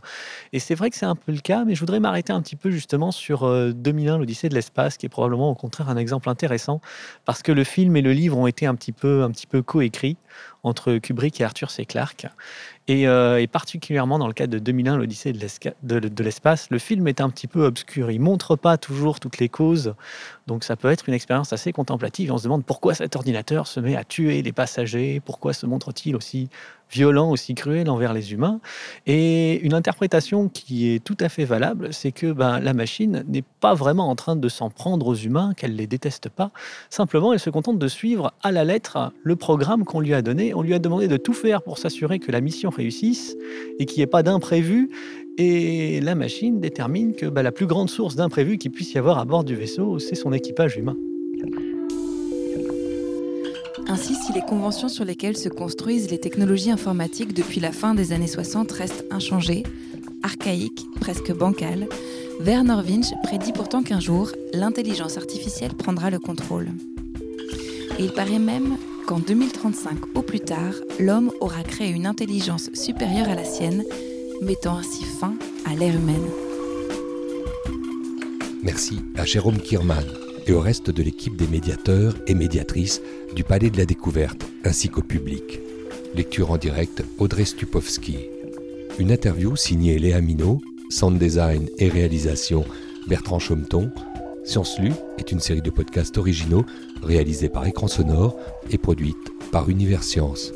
Et 0.53 0.59
c'est 0.59 0.75
vrai 0.75 0.91
que 0.91 0.97
c'est 0.97 1.07
un 1.07 1.17
peu 1.17 1.33
le 1.33 1.41
cas, 1.41 1.65
mais 1.65 1.75
je 1.75 1.81
voudrais 1.81 2.01
m'arrêter 2.01 2.35
un 2.35 2.43
petit 2.43 2.57
peu 2.57 2.71
justement 2.71 3.13
sur 3.13 3.51
2001, 3.73 4.17
euh, 4.17 4.19
l'Odyssée 4.19 4.51
de 4.51 4.55
l'espace, 4.55 4.99
qui 4.99 5.07
est 5.07 5.09
probablement 5.09 5.49
au 5.51 5.55
contraire 5.55 5.89
un 5.89 5.97
exemple 5.97 6.29
intéressant, 6.29 6.83
parce 7.25 7.43
que 7.43 7.51
le 7.51 7.65
film 7.65 7.97
et 7.97 8.03
le 8.03 8.13
livre 8.13 8.37
ont 8.37 8.47
été 8.47 8.67
un 8.67 8.75
petit 8.75 8.93
peu, 8.93 9.23
un 9.23 9.33
peu 9.49 9.63
coécrits 9.63 10.19
entre 10.67 10.99
Kubrick 10.99 11.41
et 11.41 11.45
Arthur 11.45 11.71
C. 11.71 11.87
Clarke. 11.87 12.27
Euh, 12.89 13.39
et, 13.39 13.47
particulièrement 13.47 14.19
dans 14.19 14.27
le 14.27 14.33
cas 14.33 14.47
de 14.47 14.59
2001, 14.59 14.97
l'Odyssée 14.97 15.33
de 15.33 15.39
l'espace, 15.39 15.75
le 16.71 16.79
film 16.79 17.09
est 17.09 17.21
un 17.21 17.31
petit 17.31 17.47
peu 17.47 17.65
obscur. 17.65 18.11
Il 18.11 18.21
montre 18.21 18.57
pas 18.57 18.77
toujours 18.77 19.21
toutes 19.21 19.39
les 19.39 19.49
causes. 19.49 19.95
Donc 20.47 20.65
ça 20.65 20.77
peut 20.77 20.91
être 20.91 21.09
une 21.09 21.15
expérience 21.15 21.53
assez 21.53 21.73
contemplative. 21.73 22.33
on 22.33 22.39
se 22.39 22.45
demande 22.45 22.65
pourquoi 22.65 22.95
cet 22.95 23.17
ordinateur 23.17 23.67
se 23.67 23.81
met 23.81 23.97
à 23.97 24.05
tuer 24.05 24.43
les 24.43 24.53
passagers, 24.53 25.21
pourquoi 25.25 25.53
se 25.53 25.67
montre-t-il 25.67 26.15
aussi 26.15 26.49
violent, 26.89 27.31
aussi 27.31 27.55
cruel 27.55 27.91
envers 27.91 28.13
les 28.13 28.33
humains? 28.33 28.61
Et 29.07 29.59
une 29.61 29.75
interprétation 29.75 30.49
qui 30.49 30.95
est 30.95 31.03
tout 31.03 31.17
à 31.19 31.29
fait 31.29 31.45
valable, 31.45 31.93
c'est 31.93 32.13
que 32.13 32.33
ben, 32.33 32.61
la 32.61 32.75
machine 32.75 33.25
n'est 33.27 33.43
pas 33.61 33.75
vraiment 33.75 34.09
en 34.09 34.15
train 34.15 34.37
de 34.37 34.49
s'en 34.49 34.71
prendre 34.71 35.09
aux 35.09 35.17
humains, 35.17 35.53
qu'elle 35.57 35.75
les 35.75 35.89
déteste 35.89 36.29
pas. 36.29 36.53
Simplement, 36.91 37.33
elle 37.33 37.41
se 37.41 37.51
contente 37.51 37.81
de 37.81 37.89
suivre 37.89 38.33
à 38.43 38.53
la 38.53 38.65
lettre 38.65 39.13
le 39.25 39.35
programme 39.35 39.85
qu'on 39.85 40.01
lui 40.01 40.15
a 40.15 40.23
donné. 40.23 40.55
On 40.55 40.63
lui 40.63 40.75
a 40.75 40.79
demandé 40.79 41.09
de 41.09 41.17
tout 41.17 41.35
faire 41.35 41.63
pour 41.63 41.79
s'assurer 41.79 42.21
que 42.21 42.31
la 42.31 42.41
mission 42.41 42.71
réussisse 42.71 43.37
et 43.81 43.87
qu'il 43.87 43.99
n'y 43.99 44.03
ait 44.03 44.07
pas 44.07 44.23
d'imprévu. 44.23 44.91
Et 45.39 46.01
la 46.01 46.15
machine 46.15 46.61
détermine 46.61 47.15
que 47.15 47.27
ben, 47.27 47.43
la 47.43 47.53
plus 47.53 47.67
grande 47.67 47.91
source 47.91 48.17
d'imprévu 48.17 48.57
qu'il 48.57 48.71
puisse 48.71 48.95
y 48.95 48.99
avoir 48.99 49.19
à 49.19 49.25
bord 49.25 49.45
du 49.45 49.55
vaisseau, 49.55 49.99
c'est 49.99 50.15
son 50.15 50.33
équipage 50.33 50.77
humain. 50.77 50.97
Ainsi, 53.89 54.15
si 54.15 54.33
les 54.33 54.41
conventions 54.41 54.89
sur 54.89 55.05
lesquelles 55.05 55.37
se 55.37 55.49
construisent 55.49 56.11
les 56.11 56.19
technologies 56.19 56.71
informatiques 56.71 57.35
depuis 57.35 57.61
la 57.61 57.71
fin 57.71 57.95
des 57.95 58.13
années 58.13 58.27
60 58.27 58.73
restent 58.73 59.05
inchangées, 59.11 59.63
archaïques, 60.23 60.87
presque 61.01 61.33
bancales, 61.33 61.87
Werner 62.41 62.83
Winch 62.87 63.13
prédit 63.23 63.53
pourtant 63.53 63.83
qu'un 63.83 64.01
jour, 64.01 64.33
l'intelligence 64.53 65.19
artificielle 65.19 65.75
prendra 65.75 66.11
le 66.11 66.19
contrôle. 66.19 66.69
Et 67.99 68.05
il 68.05 68.13
paraît 68.13 68.39
même 68.39 68.77
qu'en 69.07 69.21
2035 69.21 70.17
au 70.17 70.23
plus 70.23 70.41
tard, 70.41 70.75
l'homme 70.99 71.31
aura 71.41 71.63
créé 71.63 71.91
une 71.91 72.07
intelligence 72.07 72.71
supérieure 72.75 73.29
à 73.29 73.35
la 73.35 73.45
sienne, 73.45 73.85
mettant 74.43 74.77
ainsi 74.77 75.05
fin 75.05 75.35
à 75.65 75.75
l'ère 75.75 75.95
humaine. 75.95 76.27
Merci 78.63 79.01
à 79.17 79.25
Jérôme 79.25 79.59
Kierman 79.59 80.05
et 80.47 80.53
au 80.53 80.61
reste 80.61 80.91
de 80.91 81.03
l'équipe 81.03 81.37
des 81.37 81.47
médiateurs 81.47 82.15
et 82.27 82.35
médiatrices 82.35 83.01
du 83.35 83.45
Palais 83.45 83.71
de 83.71 83.79
la 83.79 83.87
Découverte, 83.87 84.47
ainsi 84.65 84.89
qu'au 84.89 85.03
public. 85.03 85.61
Lecture 86.15 86.51
en 86.51 86.57
direct 86.57 87.05
Audrey 87.19 87.45
Stupowski. 87.45 88.19
Une 88.99 89.11
interview 89.11 89.57
signée 89.57 89.99
Léa 89.99 90.21
Minot, 90.21 90.61
sound 90.91 91.19
design 91.19 91.69
et 91.79 91.89
réalisation 91.89 92.65
Bertrand 93.09 93.39
Chaumeton. 93.39 93.91
Science 94.45 94.79
Lu 94.79 94.93
est 95.19 95.33
une 95.33 95.41
série 95.41 95.63
de 95.63 95.71
podcasts 95.71 96.19
originaux 96.19 96.65
réalisés 97.03 97.49
par 97.49 97.67
Écran 97.67 97.89
Sonore 97.89 98.37
et 98.71 98.79
produite 98.79 99.17
par 99.51 99.69
Univers 99.69 100.05
Science. 100.05 100.53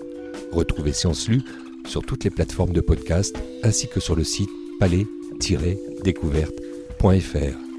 Retrouvez 0.53 0.93
Science 0.93 1.29
Lu 1.29 1.43
sur 1.91 2.07
toutes 2.07 2.25
les 2.25 2.31
plateformes 2.31 2.73
de 2.73 2.81
podcast 2.81 3.37
ainsi 3.65 3.89
que 3.89 4.01
sur 4.01 4.15
le 4.15 4.25
site 4.25 4.49
palais-découverte.fr. 4.79 7.70